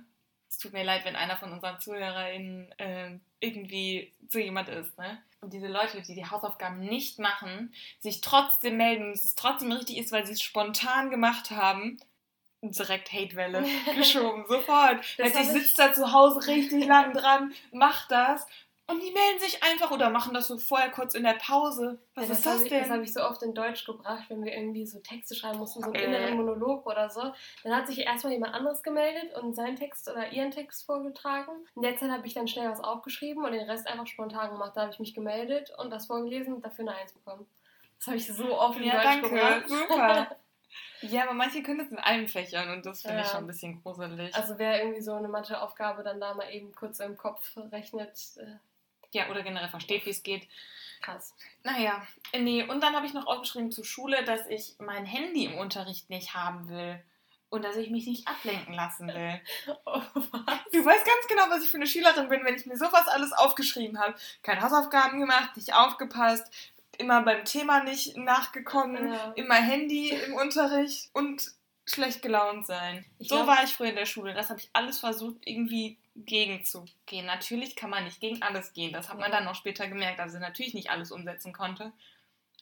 [0.48, 5.18] es tut mir leid, wenn einer von unseren ZuhörerInnen ähm, irgendwie so jemand ist, ne?
[5.40, 9.98] Und diese Leute, die die Hausaufgaben nicht machen, sich trotzdem melden, dass es trotzdem richtig
[9.98, 12.00] ist, weil sie es spontan gemacht haben,
[12.62, 14.98] direkt Hatewelle geschoben, sofort.
[15.16, 18.46] Das Heißt, ich sitze da zu Hause richtig lang dran, mach das
[18.90, 21.98] und die melden sich einfach oder machen das so vorher kurz in der Pause.
[22.14, 22.80] Was Ja, ist hab das ich, denn?
[22.80, 25.82] Das habe ich so oft in Deutsch gebracht, wenn wir irgendwie so Texte schreiben mussten,
[25.82, 26.04] so einen Äh.
[26.04, 27.20] inneren Monolog oder so.
[27.64, 31.50] Dann hat sich erstmal jemand anderes gemeldet und seinen Text oder ihren Text vorgetragen.
[31.76, 34.72] In der Zeit habe ich dann schnell was aufgeschrieben und den Rest einfach spontan gemacht.
[34.74, 37.46] Da habe ich mich gemeldet und das vorgelesen und dafür eine Eins bekommen.
[37.98, 39.28] Das habe ich so oft in Ja, Deutsch danke.
[39.28, 39.62] gebracht.
[39.68, 40.36] Super.
[41.02, 43.32] Ja, aber manche können das in allen Fächern und das finde ich Ja.
[43.32, 44.34] schon ein bisschen gruselig.
[44.34, 48.56] Also wer irgendwie so eine Matheaufgabe dann da mal eben kurz im Kopf rechnet, äh,
[49.12, 50.46] ja, oder generell versteht, wie es geht.
[51.00, 51.34] krass.
[51.62, 52.02] Naja,
[52.36, 56.10] nee, und dann habe ich noch aufgeschrieben zur Schule, dass ich mein Handy im Unterricht
[56.10, 57.00] nicht haben will.
[57.50, 59.40] Und dass ich mich nicht ablenken lassen will.
[59.86, 60.58] Oh, was?
[60.72, 63.32] Du weißt ganz genau, was ich für eine Schülerin bin, wenn ich mir sowas alles
[63.32, 64.14] aufgeschrieben habe.
[64.42, 66.52] Keine Hausaufgaben gemacht, nicht aufgepasst,
[66.98, 69.32] immer beim Thema nicht nachgekommen, Ja.
[69.36, 71.50] immer Handy im Unterricht und
[71.86, 73.04] schlecht gelaunt sein.
[73.18, 74.34] Ich so glaub- war ich früher in der Schule.
[74.34, 77.26] Das habe ich alles versucht, irgendwie gegenzugehen.
[77.26, 78.92] Natürlich kann man nicht gegen alles gehen.
[78.92, 81.92] Das hat man dann auch später gemerkt, dass ich natürlich nicht alles umsetzen konnte.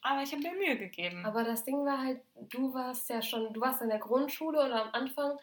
[0.03, 1.25] Aber ich habe mir Mühe gegeben.
[1.27, 2.21] Aber das Ding war halt,
[2.51, 5.39] du warst ja schon, du warst in der Grundschule oder am Anfang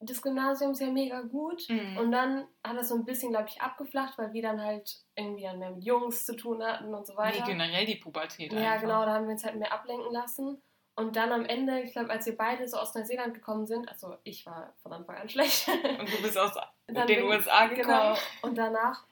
[0.00, 1.68] des Gymnasiums ja mega gut.
[1.68, 1.96] Mhm.
[1.98, 5.44] Und dann hat das so ein bisschen, glaube ich, abgeflacht, weil wir dann halt irgendwie
[5.44, 7.44] dann mehr mit Jungs zu tun hatten und so Nee, weiter.
[7.44, 8.52] generell die Pubertät.
[8.52, 8.82] Ja, einfach.
[8.82, 10.60] genau, da haben wir uns halt mehr ablenken lassen.
[10.98, 14.16] Und dann am Ende, ich glaube, als wir beide so aus Neuseeland gekommen sind, also
[14.24, 15.68] ich war von Anfang an schlecht.
[15.98, 16.52] Und du bist aus
[16.88, 17.86] den USA gekommen.
[17.86, 18.16] Genau.
[18.42, 19.04] Und danach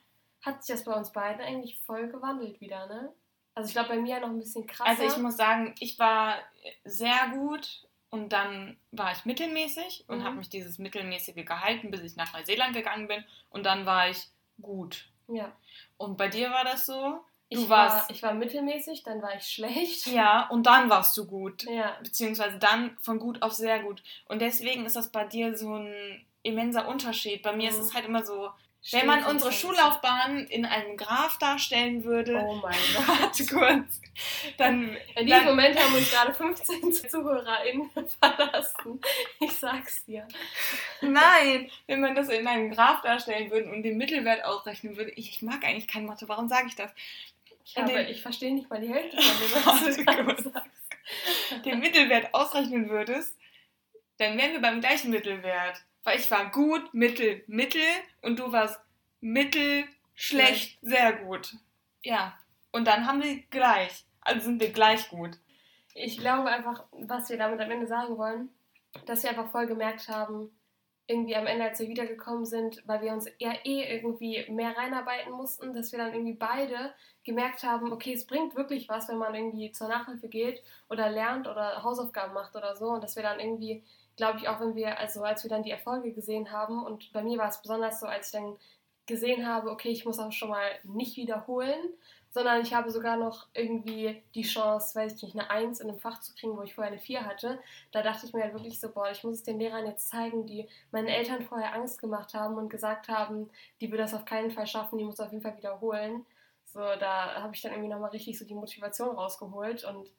[0.43, 3.13] hat sich das bei uns beiden eigentlich voll gewandelt wieder, ne?
[3.55, 4.91] Also ich glaube, bei mir noch ein bisschen krasser.
[4.91, 6.37] Also ich muss sagen, ich war
[6.85, 10.25] sehr gut und dann war ich mittelmäßig und Mhm.
[10.25, 14.29] habe mich dieses Mittelmäßige gehalten, bis ich nach Neuseeland gegangen bin und dann war ich
[14.63, 15.09] gut.
[15.27, 15.51] ja.
[15.97, 17.25] Und bei dir war das so?
[17.51, 20.07] Du Ich war, warst ich war mittelmäßig, dann war ich schlecht.
[20.21, 21.97] ja und dann warst du gut, Ja.
[22.03, 24.03] beziehungsweise dann von gut auf sehr gut.
[24.27, 27.43] Und deswegen ist das bei dir so ein immenser Unterschied.
[27.43, 27.85] Bei mir ist Mhm.
[27.85, 28.51] es halt immer so,
[28.93, 29.51] wenn man unsere.
[29.53, 32.75] Schullaufbahn in einem Graph darstellen würde, Oh mein
[33.07, 33.49] Gott.
[33.51, 34.01] kurz,
[34.59, 39.01] dann, In diesem Moment haben uns gerade 15 ZuhörerInnen verlassen.
[39.41, 40.27] Ich sag's dir.
[41.01, 45.31] Nein, wenn man das in einem Graph darstellen würde und den Mittelwert ausrechnen würde, ich,
[45.31, 46.93] ich mag eigentlich kein Mathe, warum sage ich das?
[47.65, 51.65] Ich, habe, den- ich verstehe nicht mal die Hälfte von dem, was du sagst.
[51.65, 53.35] Den Mittelwert ausrechnen würdest,
[54.19, 55.83] dann wären wir beim gleichen Mittelwert.
[56.05, 57.81] Weil ich war gut, mittel, mittel
[58.23, 58.81] und du warst
[59.21, 59.85] mittel,
[60.15, 61.57] schlecht, sehr gut.
[62.03, 62.39] Ja,
[62.73, 64.05] und dann haben wir gleich.
[64.21, 65.39] Also sind wir gleich gut.
[65.95, 68.51] Ich glaube einfach, was wir damit am Ende sagen wollen,
[69.07, 70.51] dass wir einfach voll gemerkt haben,
[71.07, 75.33] irgendwie am Ende, als wir wiedergekommen sind, weil wir uns ja eh irgendwie mehr reinarbeiten
[75.33, 76.95] mussten, dass wir dann irgendwie beide
[77.25, 81.47] gemerkt haben, okay, es bringt wirklich was, wenn man irgendwie zur Nachhilfe geht oder lernt
[81.47, 82.89] oder Hausaufgaben macht oder so.
[82.89, 83.85] Und dass wir dann irgendwie,
[84.17, 87.23] glaube ich, auch wenn wir, also als wir dann die Erfolge gesehen haben, und bei
[87.23, 88.57] mir war es besonders so, als ich dann
[89.07, 91.79] gesehen habe, okay, ich muss auch schon mal nicht wiederholen,
[92.31, 96.01] sondern ich habe sogar noch irgendwie die Chance, weiß ich nicht, eine Eins in einem
[96.01, 97.61] Fach zu kriegen, wo ich vorher eine Vier hatte.
[97.93, 100.45] Da dachte ich mir halt wirklich so, boah, ich muss es den Lehrern jetzt zeigen,
[100.45, 103.51] die meinen Eltern vorher Angst gemacht haben und gesagt haben,
[103.81, 106.27] die will das auf keinen Fall schaffen, die muss auf jeden Fall wiederholen.
[106.65, 110.11] So, da habe ich dann irgendwie nochmal richtig so die Motivation rausgeholt und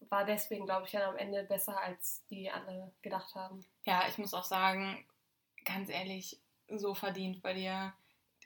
[0.00, 3.64] war deswegen, glaube ich, dann am Ende besser, als die alle gedacht haben.
[3.84, 5.04] Ja, ich muss auch sagen,
[5.64, 6.38] ganz ehrlich,
[6.68, 7.92] so verdient bei dir.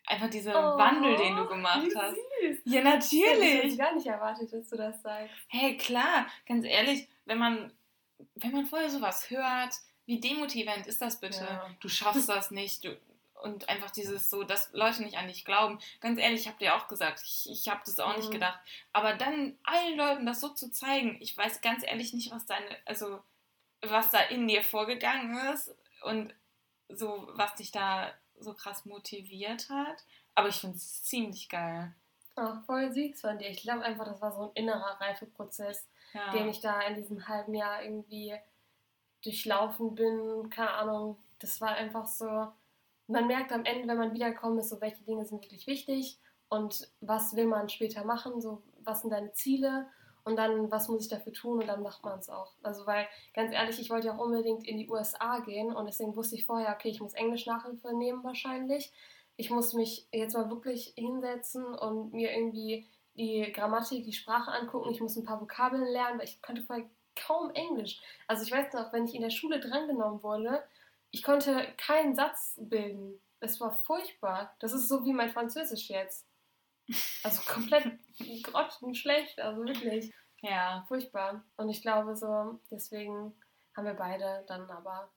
[0.07, 2.15] Einfach dieser Oh, Wandel, den du gemacht wie hast.
[2.15, 2.61] Süß.
[2.65, 3.65] Ja, hätte natürlich.
[3.65, 5.35] ich gar nicht erwartet, dass du das sagst.
[5.49, 7.73] Hey, klar, ganz ehrlich, wenn man,
[8.37, 9.75] wenn man vorher sowas hört,
[10.07, 11.45] wie demotivierend ist das bitte?
[11.45, 11.71] Ja.
[11.81, 12.85] Du schaffst das nicht.
[12.85, 12.97] Du,
[13.43, 15.79] und einfach dieses so, dass Leute nicht an dich glauben.
[16.01, 18.33] Ganz ehrlich, ich habe dir auch gesagt, ich, ich habe das auch nicht Mhm.
[18.35, 18.59] gedacht.
[18.93, 22.67] Aber dann allen Leuten das so zu zeigen, ich weiß ganz ehrlich nicht, was deine,
[22.85, 23.21] also
[23.83, 26.35] was da in dir vorgegangen ist und
[26.89, 28.11] so, was dich da
[28.41, 30.05] so krass motiviert hat.
[30.35, 31.95] Aber ich finde es ziemlich geil.
[32.37, 33.49] Ach, voll süß von dir.
[33.51, 36.31] Ich glaube einfach, das war so ein innerer Reifeprozess, Ja.
[36.31, 38.35] den ich da in diesem halben Jahr irgendwie
[39.25, 40.49] durchlaufen bin.
[40.51, 41.19] Keine Ahnung.
[41.41, 42.53] Das war einfach so.
[43.09, 46.89] Man merkt am Ende, wenn man wiederkommt, ist so, welche Dinge sind wirklich wichtig und
[47.01, 49.89] was will man später machen, so was sind deine Ziele
[50.25, 52.53] und dann was muss ich dafür tun und dann macht man es auch.
[52.63, 56.15] Also weil, ganz ehrlich, ich wollte ja auch unbedingt in die USA gehen und deswegen
[56.17, 58.93] wusste ich vorher, okay, ich muss Englisch Nachhilfe nehmen wahrscheinlich.
[59.37, 64.91] Ich muss mich jetzt mal wirklich hinsetzen und mir irgendwie die Grammatik, die Sprache angucken.
[64.91, 66.85] Ich muss ein paar Vokabeln lernen, weil ich konnte vorher
[67.17, 68.01] kaum Englisch.
[68.27, 70.63] Also ich weiß noch, wenn ich in der Schule drangenommen wurde,
[71.11, 73.21] ich konnte keinen Satz bilden.
[73.41, 74.55] Es war furchtbar.
[74.61, 76.27] Das ist so wie mein Französisch jetzt.
[77.23, 77.99] Also komplett
[78.43, 80.85] grottenschlecht, also wirklich ja.
[80.89, 81.45] furchtbar.
[81.57, 83.35] Und ich glaube so, deswegen
[83.77, 85.11] haben wir beide dann aber,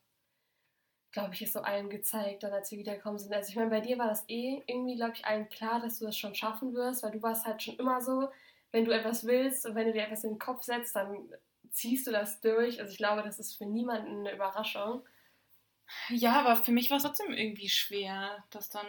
[1.11, 3.33] glaube ich, es so allen gezeigt, dann als wir wiedergekommen sind.
[3.33, 6.05] Also ich meine, bei dir war das eh irgendwie, glaube ich, allen klar, dass du
[6.05, 8.29] das schon schaffen wirst, weil du warst halt schon immer so,
[8.71, 11.29] wenn du etwas willst und wenn du dir etwas in den Kopf setzt, dann
[11.71, 12.79] ziehst du das durch.
[12.79, 15.03] Also ich glaube, das ist für niemanden eine Überraschung.
[16.09, 18.87] Ja, aber für mich war es trotzdem irgendwie schwer, das dann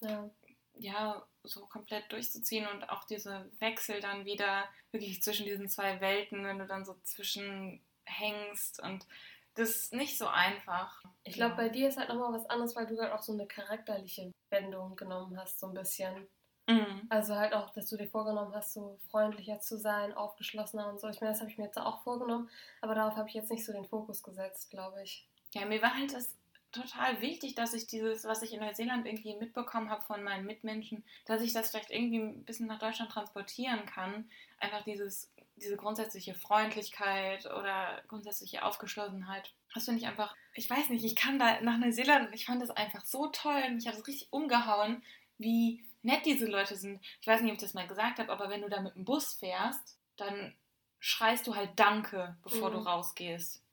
[0.00, 0.30] Ja.
[0.74, 6.44] ja so komplett durchzuziehen und auch diese Wechsel dann wieder wirklich zwischen diesen zwei Welten,
[6.44, 9.06] wenn du dann so zwischen hängst und
[9.54, 11.00] das ist nicht so einfach.
[11.22, 13.46] Ich glaube, bei dir ist halt nochmal was anderes, weil du halt auch so eine
[13.46, 16.26] charakterliche Wendung genommen hast, so ein bisschen.
[16.66, 17.06] Mhm.
[17.08, 21.08] Also halt auch, dass du dir vorgenommen hast, so freundlicher zu sein, aufgeschlossener und so.
[21.08, 22.48] Ich meine, das habe ich mir jetzt auch vorgenommen,
[22.80, 25.28] aber darauf habe ich jetzt nicht so den Fokus gesetzt, glaube ich.
[25.54, 26.34] Ja, mir war halt das
[26.72, 31.04] total wichtig, dass ich dieses, was ich in Neuseeland irgendwie mitbekommen habe von meinen Mitmenschen,
[31.24, 34.28] dass ich das vielleicht irgendwie ein bisschen nach Deutschland transportieren kann.
[34.58, 39.52] Einfach dieses diese grundsätzliche Freundlichkeit oder grundsätzliche Aufgeschlossenheit.
[39.72, 42.62] Das finde ich einfach, ich weiß nicht, ich kann da nach Neuseeland und ich fand
[42.62, 43.70] das einfach so toll.
[43.70, 45.02] Mich hat es richtig umgehauen,
[45.38, 47.00] wie nett diese Leute sind.
[47.20, 49.04] Ich weiß nicht, ob ich das mal gesagt habe, aber wenn du da mit dem
[49.04, 50.54] Bus fährst, dann
[50.98, 52.74] schreist du halt Danke, bevor mhm.
[52.74, 53.63] du rausgehst.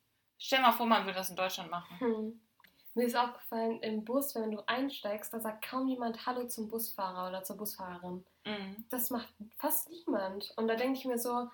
[0.43, 1.97] Stell mal vor, man würde das in Deutschland machen.
[1.99, 2.41] Mhm.
[2.95, 7.29] Mir ist aufgefallen, im Bus, wenn du einsteigst, da sagt kaum jemand Hallo zum Busfahrer
[7.29, 8.25] oder zur Busfahrerin.
[8.45, 8.83] Mhm.
[8.89, 10.51] Das macht fast niemand.
[10.57, 11.47] Und da denke ich mir so,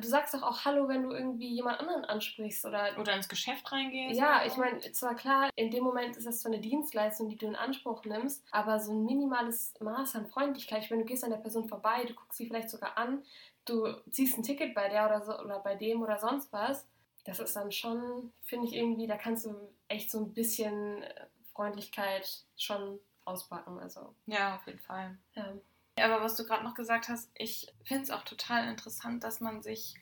[0.00, 2.98] du sagst doch auch Hallo, wenn du irgendwie jemand anderen ansprichst oder.
[2.98, 4.18] Oder ins Geschäft reingehst.
[4.18, 7.46] Ja, ich meine, zwar klar, in dem Moment ist das so eine Dienstleistung, die du
[7.46, 10.82] in Anspruch nimmst, aber so ein minimales Maß an Freundlichkeit.
[10.82, 13.22] Ich meine, du gehst an der Person vorbei, du guckst sie vielleicht sogar an,
[13.64, 16.84] du ziehst ein Ticket bei der oder so oder bei dem oder sonst was.
[17.28, 19.54] Das ist dann schon, finde ich irgendwie, da kannst du
[19.88, 21.04] echt so ein bisschen
[21.52, 23.78] Freundlichkeit schon auspacken.
[23.78, 24.14] Also.
[24.26, 25.18] Ja, auf jeden Fall.
[25.34, 25.54] Ja.
[26.00, 29.62] Aber was du gerade noch gesagt hast, ich finde es auch total interessant, dass man
[29.62, 29.94] sich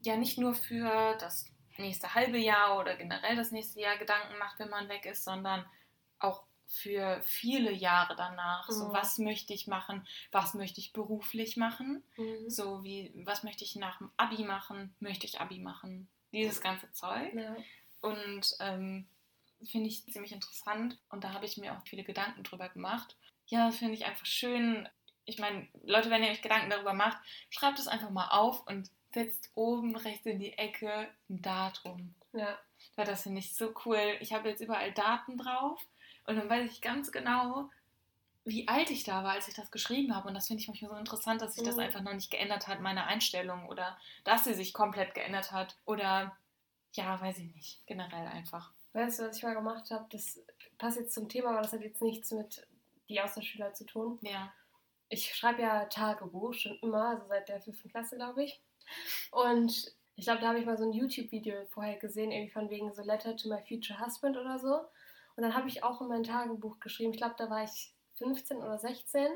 [0.00, 1.46] ja nicht nur für das
[1.78, 5.64] nächste halbe Jahr oder generell das nächste Jahr Gedanken macht, wenn man weg ist, sondern
[6.18, 8.68] auch für viele Jahre danach.
[8.68, 8.72] Mhm.
[8.72, 10.06] So, was möchte ich machen?
[10.30, 12.02] Was möchte ich beruflich machen?
[12.16, 12.48] Mhm.
[12.48, 14.94] So wie, was möchte ich nach dem Abi machen?
[15.00, 16.08] Möchte ich Abi machen?
[16.32, 17.34] Dieses ganze Zeug.
[17.34, 17.56] Ja.
[18.00, 19.06] Und ähm,
[19.64, 20.98] finde ich ziemlich interessant.
[21.10, 23.16] Und da habe ich mir auch viele Gedanken drüber gemacht.
[23.46, 24.88] Ja, finde ich einfach schön,
[25.24, 27.18] ich meine, Leute, wenn ihr euch Gedanken darüber macht,
[27.50, 32.14] schreibt es einfach mal auf und setzt oben rechts in die Ecke ein Datum.
[32.32, 32.58] Ja.
[32.96, 34.16] Weil das finde ich so cool.
[34.20, 35.80] Ich habe jetzt überall Daten drauf
[36.26, 37.70] und dann weiß ich ganz genau,
[38.44, 40.28] wie alt ich da war, als ich das geschrieben habe.
[40.28, 41.82] Und das finde ich manchmal so interessant, dass sich das mhm.
[41.82, 46.36] einfach noch nicht geändert hat, meine Einstellung oder dass sie sich komplett geändert hat oder
[46.94, 48.72] ja, weiß ich nicht, generell einfach.
[48.92, 50.06] Weißt du, was ich mal gemacht habe?
[50.10, 50.40] Das
[50.76, 52.66] passt jetzt zum Thema, aber das hat jetzt nichts mit
[53.08, 54.18] die Austauschschüler zu tun.
[54.22, 54.52] Ja
[55.12, 58.62] ich schreibe ja Tagebuch schon immer, also seit der fünften Klasse, glaube ich.
[59.30, 62.92] Und ich glaube, da habe ich mal so ein YouTube-Video vorher gesehen, irgendwie von wegen
[62.94, 64.74] so Letter to my future husband oder so.
[65.36, 68.58] Und dann habe ich auch in mein Tagebuch geschrieben, ich glaube, da war ich 15
[68.58, 69.26] oder 16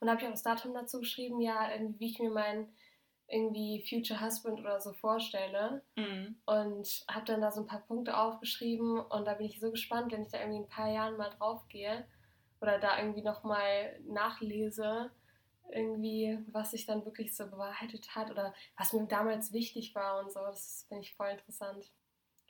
[0.00, 1.68] und habe ich auch das Datum dazu geschrieben, ja,
[1.98, 2.74] wie ich mir meinen
[3.28, 5.82] irgendwie Future Husband oder so vorstelle.
[5.96, 6.36] Mhm.
[6.44, 10.12] Und habe dann da so ein paar Punkte aufgeschrieben und da bin ich so gespannt,
[10.12, 12.06] wenn ich da irgendwie in ein paar Jahren mal drauf gehe
[12.60, 15.10] oder da irgendwie nochmal nachlese,
[15.70, 20.30] irgendwie, was sich dann wirklich so bewahrheitet hat oder was mir damals wichtig war und
[20.30, 20.40] so.
[20.40, 21.90] Das finde ich voll interessant.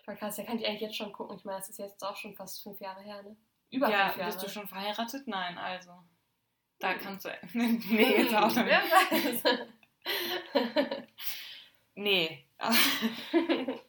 [0.04, 0.36] Voll krass.
[0.36, 1.36] Da kann ich eigentlich jetzt schon gucken.
[1.36, 3.36] Ich meine, das ist jetzt auch schon fast fünf Jahre her, ne?
[3.72, 4.30] Über ja, fünf Jahre.
[4.30, 5.26] bist du schon verheiratet?
[5.26, 5.92] Nein, also.
[6.78, 7.00] Da hm.
[7.00, 7.30] kannst du.
[7.54, 8.66] nee, jetzt auch nicht.
[8.66, 9.42] Wer weiß.
[11.94, 12.46] nee.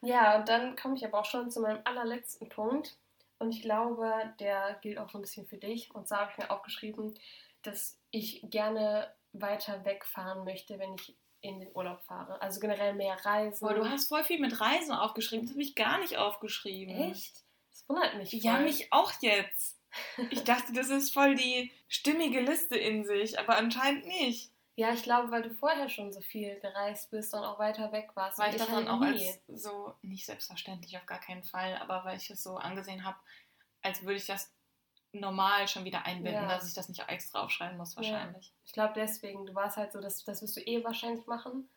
[0.00, 2.96] ja, und dann komme ich aber auch schon zu meinem allerletzten Punkt.
[3.38, 5.94] Und ich glaube, der gilt auch so ein bisschen für dich.
[5.94, 7.14] Und zwar habe ich mir aufgeschrieben,
[7.62, 12.40] dass ich gerne weiter wegfahren möchte, wenn ich in den Urlaub fahre.
[12.40, 13.64] Also generell mehr Reisen.
[13.64, 15.46] Aber du hast voll viel mit Reisen aufgeschrieben.
[15.46, 16.94] Das habe ich gar nicht aufgeschrieben.
[17.10, 17.44] Echt?
[17.70, 18.30] Das wundert mich.
[18.30, 18.40] Voll.
[18.40, 19.78] Ja, mich auch jetzt.
[20.30, 24.52] Ich dachte, das ist voll die stimmige Liste in sich, aber anscheinend nicht.
[24.76, 28.10] Ja, ich glaube, weil du vorher schon so viel gereist bist und auch weiter weg
[28.14, 28.38] warst.
[28.38, 32.04] Weil ich das dann halt auch als so, nicht selbstverständlich, auf gar keinen Fall, aber
[32.04, 33.18] weil ich es so angesehen habe,
[33.82, 34.54] als würde ich das
[35.12, 36.48] normal schon wieder einbinden, ja.
[36.48, 38.46] dass ich das nicht extra aufschreiben muss wahrscheinlich.
[38.46, 38.54] Ja.
[38.64, 41.68] Ich glaube deswegen, du warst halt so, das, das wirst du eh wahrscheinlich machen.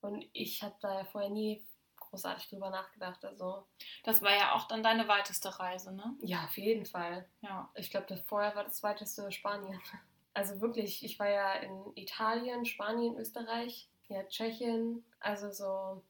[0.00, 1.66] Und ich habe da ja vorher nie
[2.14, 3.24] großartig drüber nachgedacht.
[3.24, 3.66] Also
[4.04, 6.14] das war ja auch dann deine weiteste Reise, ne?
[6.20, 7.28] Ja, auf jeden Fall.
[7.40, 7.68] Ja.
[7.74, 9.80] Ich glaube, vorher war das weiteste Spanien.
[10.36, 16.02] Also wirklich, ich war ja in Italien, Spanien, Österreich, ja, Tschechien, also so,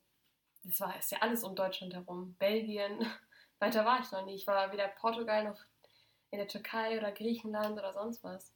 [0.62, 2.34] das war ist ja alles um Deutschland herum.
[2.38, 3.04] Belgien,
[3.58, 4.34] weiter war ich noch nie.
[4.34, 5.60] Ich war weder Portugal noch
[6.30, 8.50] in der Türkei oder Griechenland oder sonst was.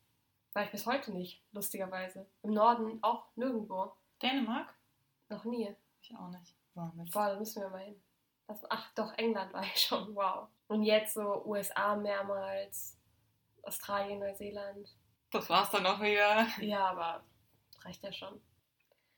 [0.55, 2.25] War ich bis heute nicht, lustigerweise.
[2.43, 3.93] Im Norden auch nirgendwo.
[4.23, 4.75] Dänemark?
[5.29, 5.77] Noch nie.
[6.01, 6.58] Ich auch nicht.
[7.13, 8.01] Boah, da müssen wir mal hin.
[8.47, 10.49] Das, ach doch, England war ich schon, wow.
[10.69, 12.99] Und jetzt so USA mehrmals,
[13.63, 14.89] Australien, Neuseeland.
[15.31, 16.47] Das war's dann auch wieder.
[16.61, 17.25] Ja, aber
[17.85, 18.41] reicht ja schon.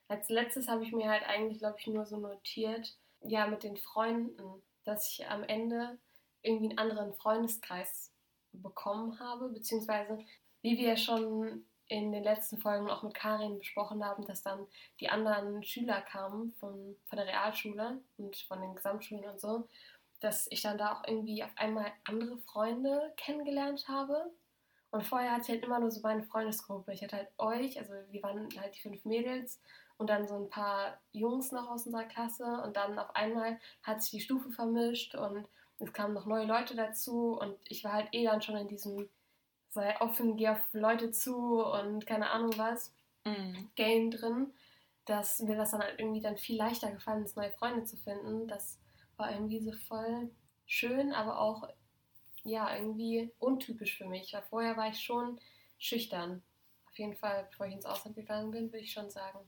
[0.09, 3.77] Als letztes habe ich mir halt eigentlich, glaube ich, nur so notiert, ja, mit den
[3.77, 5.99] Freunden, dass ich am Ende
[6.43, 8.13] irgendwie einen anderen Freundeskreis
[8.53, 10.19] bekommen habe, beziehungsweise
[10.63, 14.67] wie wir schon in den letzten Folgen auch mit Karin besprochen haben, dass dann
[15.01, 19.67] die anderen Schüler kamen von, von der Realschule und von den Gesamtschulen und so,
[20.21, 24.31] dass ich dann da auch irgendwie auf einmal andere Freunde kennengelernt habe.
[24.93, 26.93] Und vorher hatte ich halt immer nur so meine Freundesgruppe.
[26.93, 29.61] Ich hatte halt euch, also wir waren halt die fünf Mädels
[29.99, 34.01] und dann so ein paar Jungs noch aus unserer Klasse und dann auf einmal hat
[34.01, 35.47] sich die Stufe vermischt und
[35.81, 39.09] es kamen noch neue Leute dazu und ich war halt eh dann schon in diesem
[39.71, 42.95] sei offen, geh auf Leute zu und keine Ahnung was,
[43.25, 43.71] mhm.
[43.77, 44.53] Game drin.
[45.07, 48.47] dass mir das dann halt irgendwie dann viel leichter gefallen ist, neue Freunde zu finden.
[48.47, 48.79] Das
[49.17, 50.31] war irgendwie so voll
[50.67, 51.69] schön, aber auch
[52.45, 54.33] ja irgendwie untypisch für mich.
[54.33, 55.41] Weil vorher war ich schon
[55.79, 56.43] schüchtern.
[56.89, 59.39] Auf jeden Fall, bevor ich ins Ausland gegangen bin, würde ich schon sagen.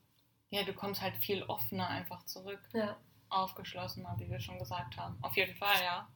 [0.50, 2.60] Ja, du kommst halt viel offener einfach zurück.
[2.72, 2.96] Ja.
[3.28, 5.16] Aufgeschlossener, wie wir schon gesagt haben.
[5.22, 6.08] Auf jeden Fall, ja.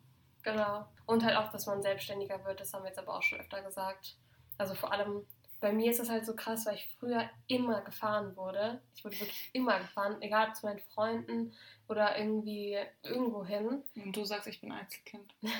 [0.47, 0.87] Genau.
[1.07, 3.63] Und halt auch, dass man selbstständiger wird, das haben wir jetzt aber auch schon öfter
[3.63, 4.17] gesagt.
[4.59, 5.27] Also vor allem
[5.59, 8.81] bei mir ist das halt so krass, weil ich früher immer gefahren wurde.
[8.95, 11.53] Ich wurde wirklich immer gefahren, egal zu meinen Freunden
[11.89, 13.83] oder irgendwie irgendwo hin.
[13.97, 15.35] Und du sagst, ich bin Einzelkind.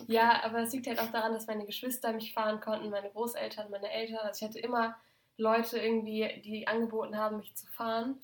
[0.00, 0.12] Okay.
[0.12, 3.70] Ja, aber es liegt halt auch daran, dass meine Geschwister mich fahren konnten, meine Großeltern,
[3.70, 4.20] meine Eltern.
[4.20, 4.96] Also ich hatte immer
[5.36, 8.20] Leute irgendwie, die angeboten haben, mich zu fahren.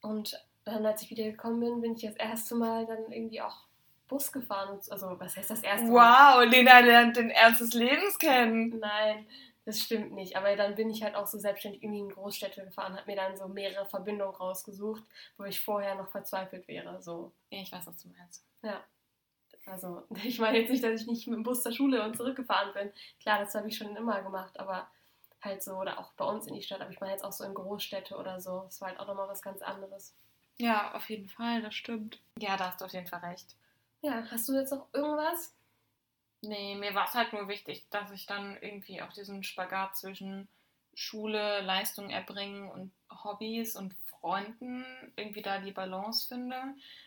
[0.00, 3.66] Und dann, als ich wieder gekommen bin, bin ich das erste Mal dann irgendwie auch
[4.10, 4.78] Bus gefahren.
[4.90, 6.42] Also, was heißt das erste Mal?
[6.42, 8.78] Wow, Lena lernt den Ernst des Lebens kennen.
[8.78, 9.26] Nein,
[9.64, 10.36] das stimmt nicht.
[10.36, 13.36] Aber dann bin ich halt auch so selbstständig irgendwie in Großstädte gefahren, habe mir dann
[13.36, 15.04] so mehrere Verbindungen rausgesucht,
[15.38, 17.00] wo ich vorher noch verzweifelt wäre.
[17.00, 17.32] So.
[17.50, 18.44] Ich weiß, was du meinst.
[18.62, 18.84] Ja.
[19.66, 22.74] Also, ich meine jetzt nicht, dass ich nicht mit dem Bus zur Schule und zurückgefahren
[22.74, 22.92] bin.
[23.20, 24.90] Klar, das habe ich schon immer gemacht, aber
[25.40, 27.44] halt so, oder auch bei uns in die Stadt, aber ich meine jetzt auch so
[27.44, 28.62] in Großstädte oder so.
[28.64, 30.14] Das war halt auch nochmal was ganz anderes.
[30.58, 32.20] Ja, auf jeden Fall, das stimmt.
[32.38, 33.56] Ja, da hast du auf jeden Fall recht.
[34.02, 35.54] Ja, hast du jetzt noch irgendwas?
[36.42, 40.48] Nee, mir war es halt nur wichtig, dass ich dann irgendwie auch diesen Spagat zwischen
[40.94, 42.92] Schule, Leistung erbringen und
[43.24, 44.84] Hobbys und Freunden
[45.16, 46.56] irgendwie da die Balance finde.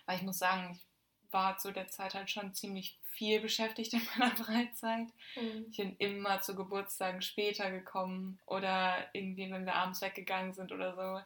[0.05, 0.85] Weil ich muss sagen, ich
[1.33, 5.07] war zu der Zeit halt schon ziemlich viel beschäftigt in meiner Freizeit.
[5.35, 5.65] Mhm.
[5.71, 10.95] Ich bin immer zu Geburtstagen später gekommen oder irgendwie, wenn wir abends weggegangen sind oder
[10.95, 11.25] so.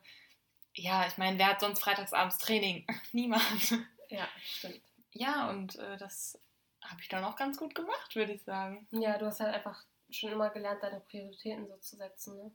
[0.82, 2.86] Ja, ich meine, wer hat sonst freitagsabends Training?
[3.12, 3.74] Niemand.
[4.10, 4.82] Ja, stimmt.
[5.18, 6.40] Ja, und äh, das
[6.84, 8.88] habe ich dann auch ganz gut gemacht, würde ich sagen.
[8.92, 12.52] Ja, du hast halt einfach schon immer gelernt, deine Prioritäten so zu setzen, ne?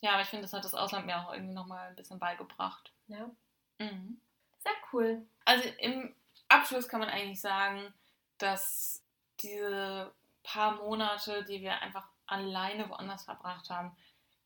[0.00, 2.92] Ja, aber ich finde, das hat das Ausland mir auch irgendwie nochmal ein bisschen beigebracht.
[3.06, 3.30] Ja.
[3.78, 4.20] Mhm.
[4.58, 5.26] Sehr cool.
[5.44, 6.14] Also im
[6.48, 7.92] Abschluss kann man eigentlich sagen,
[8.38, 9.02] dass
[9.40, 10.12] diese
[10.42, 13.96] paar Monate, die wir einfach alleine woanders verbracht haben,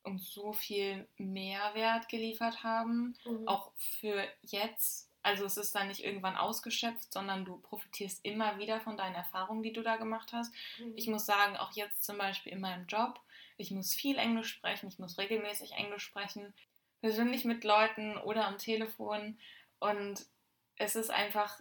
[0.03, 3.47] uns so viel Mehrwert geliefert haben, mhm.
[3.47, 8.81] auch für jetzt also es ist dann nicht irgendwann ausgeschöpft, sondern du profitierst immer wieder
[8.81, 10.53] von deinen Erfahrungen, die du da gemacht hast.
[10.79, 10.93] Mhm.
[10.97, 13.21] Ich muss sagen, auch jetzt zum Beispiel in meinem Job,
[13.57, 16.55] ich muss viel Englisch sprechen, ich muss regelmäßig Englisch sprechen,
[17.01, 19.39] persönlich mit Leuten oder am Telefon.
[19.81, 20.25] Und
[20.77, 21.61] es ist einfach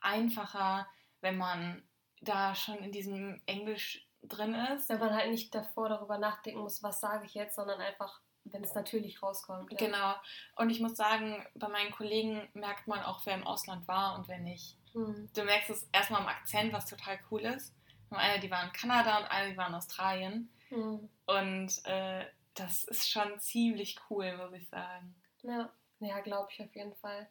[0.00, 0.86] einfacher,
[1.20, 1.82] wenn man
[2.20, 4.88] da schon in diesem Englisch drin ist.
[4.88, 8.64] Wenn man halt nicht davor darüber nachdenken muss, was sage ich jetzt, sondern einfach wenn
[8.64, 9.72] es natürlich rauskommt.
[9.72, 9.78] Ja.
[9.78, 10.14] Genau.
[10.56, 14.28] Und ich muss sagen, bei meinen Kollegen merkt man auch, wer im Ausland war und
[14.28, 14.76] wer nicht.
[14.94, 15.28] Mhm.
[15.34, 17.74] Du merkst es erstmal am Akzent, was total cool ist.
[18.10, 20.50] Und eine, die war in Kanada und eine, die war in Australien.
[20.70, 21.08] Mhm.
[21.26, 25.14] Und äh, das ist schon ziemlich cool, muss ich sagen.
[25.42, 25.70] Ja,
[26.00, 27.28] ja glaube ich auf jeden Fall.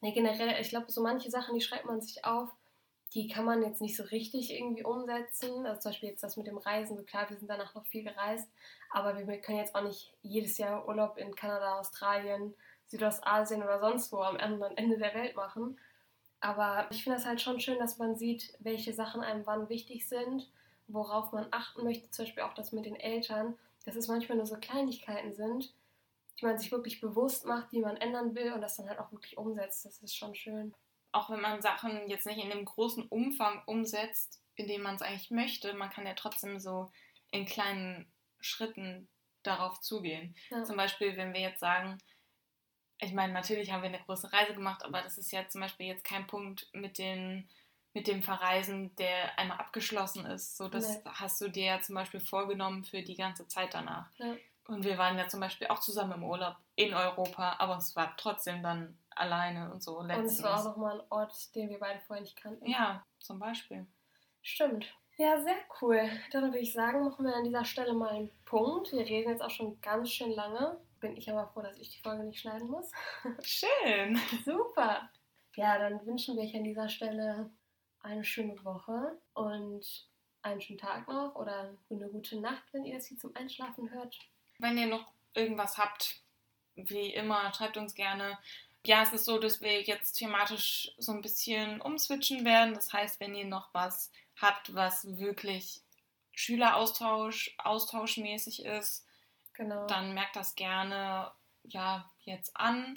[0.00, 2.50] Nee, generell, ich glaube, so manche Sachen, die schreibt man sich auf,
[3.14, 5.66] die kann man jetzt nicht so richtig irgendwie umsetzen.
[5.66, 8.50] Also zum Beispiel jetzt das mit dem Reisen, klar, wir sind danach noch viel gereist,
[8.90, 12.54] aber wir können jetzt auch nicht jedes Jahr Urlaub in Kanada, Australien,
[12.86, 15.78] Südostasien oder sonst wo am anderen Ende der Welt machen.
[16.40, 20.08] Aber ich finde es halt schon schön, dass man sieht, welche Sachen einem wann wichtig
[20.08, 20.50] sind,
[20.88, 22.10] worauf man achten möchte.
[22.10, 25.72] Zum Beispiel auch das mit den Eltern, dass es manchmal nur so Kleinigkeiten sind,
[26.38, 29.12] die man sich wirklich bewusst macht, die man ändern will und das dann halt auch
[29.12, 29.84] wirklich umsetzt.
[29.84, 30.74] Das ist schon schön
[31.14, 35.02] auch wenn man Sachen jetzt nicht in dem großen Umfang umsetzt, in dem man es
[35.02, 36.90] eigentlich möchte, man kann ja trotzdem so
[37.30, 38.10] in kleinen
[38.40, 39.08] Schritten
[39.42, 40.34] darauf zugehen.
[40.50, 40.64] Ja.
[40.64, 41.98] Zum Beispiel, wenn wir jetzt sagen,
[43.00, 45.86] ich meine, natürlich haben wir eine große Reise gemacht, aber das ist ja zum Beispiel
[45.86, 47.48] jetzt kein Punkt mit, den,
[47.92, 50.56] mit dem Verreisen, der einmal abgeschlossen ist.
[50.56, 51.02] So, das nee.
[51.04, 54.08] hast du dir ja zum Beispiel vorgenommen für die ganze Zeit danach.
[54.16, 54.36] Ja.
[54.66, 58.16] Und wir waren ja zum Beispiel auch zusammen im Urlaub in Europa, aber es war
[58.16, 60.02] trotzdem dann alleine und so.
[60.02, 60.18] Letztens.
[60.18, 62.66] Und es war auch nochmal ein Ort, den wir beide vorher nicht kannten.
[62.66, 63.86] Ja, zum Beispiel.
[64.42, 64.86] Stimmt.
[65.16, 66.10] Ja, sehr cool.
[66.32, 68.92] Dann würde ich sagen, machen wir an dieser Stelle mal einen Punkt.
[68.92, 70.76] Wir reden jetzt auch schon ganz schön lange.
[71.00, 72.90] Bin ich aber froh, dass ich die Folge nicht schneiden muss.
[73.42, 74.18] Schön.
[74.44, 75.08] Super.
[75.54, 77.50] Ja, dann wünschen wir euch an dieser Stelle
[78.00, 80.08] eine schöne Woche und
[80.42, 84.18] einen schönen Tag noch oder eine gute Nacht, wenn ihr es hier zum Einschlafen hört.
[84.58, 86.22] Wenn ihr noch irgendwas habt,
[86.74, 88.38] wie immer, schreibt uns gerne
[88.86, 92.74] ja, es ist so, dass wir jetzt thematisch so ein bisschen umswitchen werden.
[92.74, 95.80] Das heißt, wenn ihr noch was habt, was wirklich
[96.32, 99.06] Schüleraustausch, austauschmäßig ist,
[99.54, 99.86] genau.
[99.86, 101.32] dann merkt das gerne
[101.62, 102.94] ja jetzt an,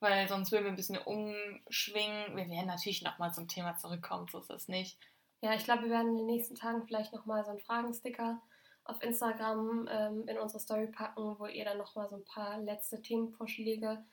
[0.00, 2.36] weil sonst würden wir ein bisschen umschwingen.
[2.36, 4.98] Wir werden natürlich nochmal zum Thema zurückkommen, so ist das nicht.
[5.40, 8.40] Ja, ich glaube, wir werden in den nächsten Tagen vielleicht nochmal so einen Fragensticker
[8.84, 13.02] auf Instagram ähm, in unsere Story packen, wo ihr dann nochmal so ein paar letzte
[13.02, 14.04] Themenvorschläge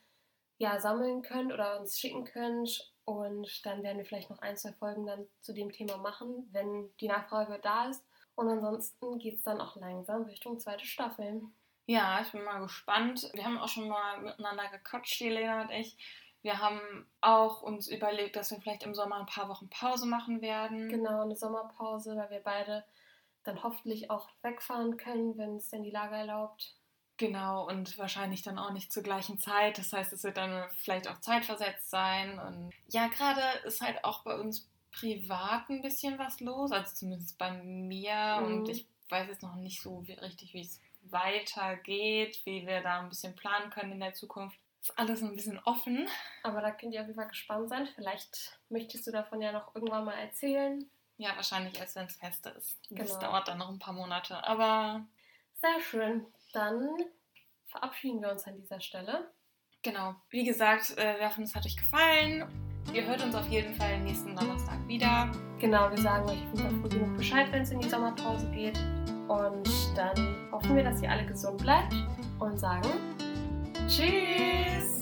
[0.62, 2.94] ja, sammeln könnt oder uns schicken könnt.
[3.04, 6.94] Und dann werden wir vielleicht noch ein, zwei Folgen dann zu dem Thema machen, wenn
[7.00, 8.06] die Nachfrage da ist.
[8.36, 11.42] Und ansonsten geht es dann auch langsam Richtung zweite Staffel.
[11.88, 13.28] Ja, ich bin mal gespannt.
[13.34, 15.98] Wir haben auch schon mal miteinander gequatscht, die Lena und ich.
[16.44, 16.80] Wir haben
[17.22, 20.90] auch uns überlegt, dass wir vielleicht im Sommer ein paar Wochen Pause machen werden.
[20.90, 22.86] Genau, eine Sommerpause, weil wir beide
[23.44, 26.76] dann hoffentlich auch wegfahren können, wenn es denn die Lage erlaubt.
[27.22, 29.78] Genau, und wahrscheinlich dann auch nicht zur gleichen Zeit.
[29.78, 32.40] Das heißt, es wird dann vielleicht auch zeitversetzt sein.
[32.40, 37.38] Und ja, gerade ist halt auch bei uns privat ein bisschen was los, also zumindest
[37.38, 38.40] bei mir.
[38.42, 38.46] Mhm.
[38.46, 43.02] Und ich weiß jetzt noch nicht so wie, richtig, wie es weitergeht, wie wir da
[43.02, 44.58] ein bisschen planen können in der Zukunft.
[44.82, 46.08] Ist alles ein bisschen offen.
[46.42, 47.88] Aber da könnt ihr auf jeden Fall gespannt sein.
[47.94, 50.90] Vielleicht möchtest du davon ja noch irgendwann mal erzählen.
[51.18, 52.80] Ja, wahrscheinlich erst, wenn es fest ist.
[52.90, 53.04] Genau.
[53.04, 54.44] Das dauert dann noch ein paar Monate.
[54.44, 55.06] Aber.
[55.62, 56.26] Sehr schön.
[56.54, 56.90] Dann
[57.68, 59.32] verabschieden wir uns an dieser Stelle.
[59.82, 60.16] Genau.
[60.30, 62.46] Wie gesagt, äh, wir hoffen, es hat euch gefallen.
[62.94, 65.32] Ihr hört uns auf jeden Fall nächsten Donnerstag wieder.
[65.60, 68.78] Genau, wir sagen euch auf jeden Fall genug Bescheid, wenn es in die Sommerpause geht.
[69.28, 71.94] Und dann hoffen wir, dass ihr alle gesund bleibt
[72.40, 72.90] und sagen
[73.88, 75.01] Tschüss!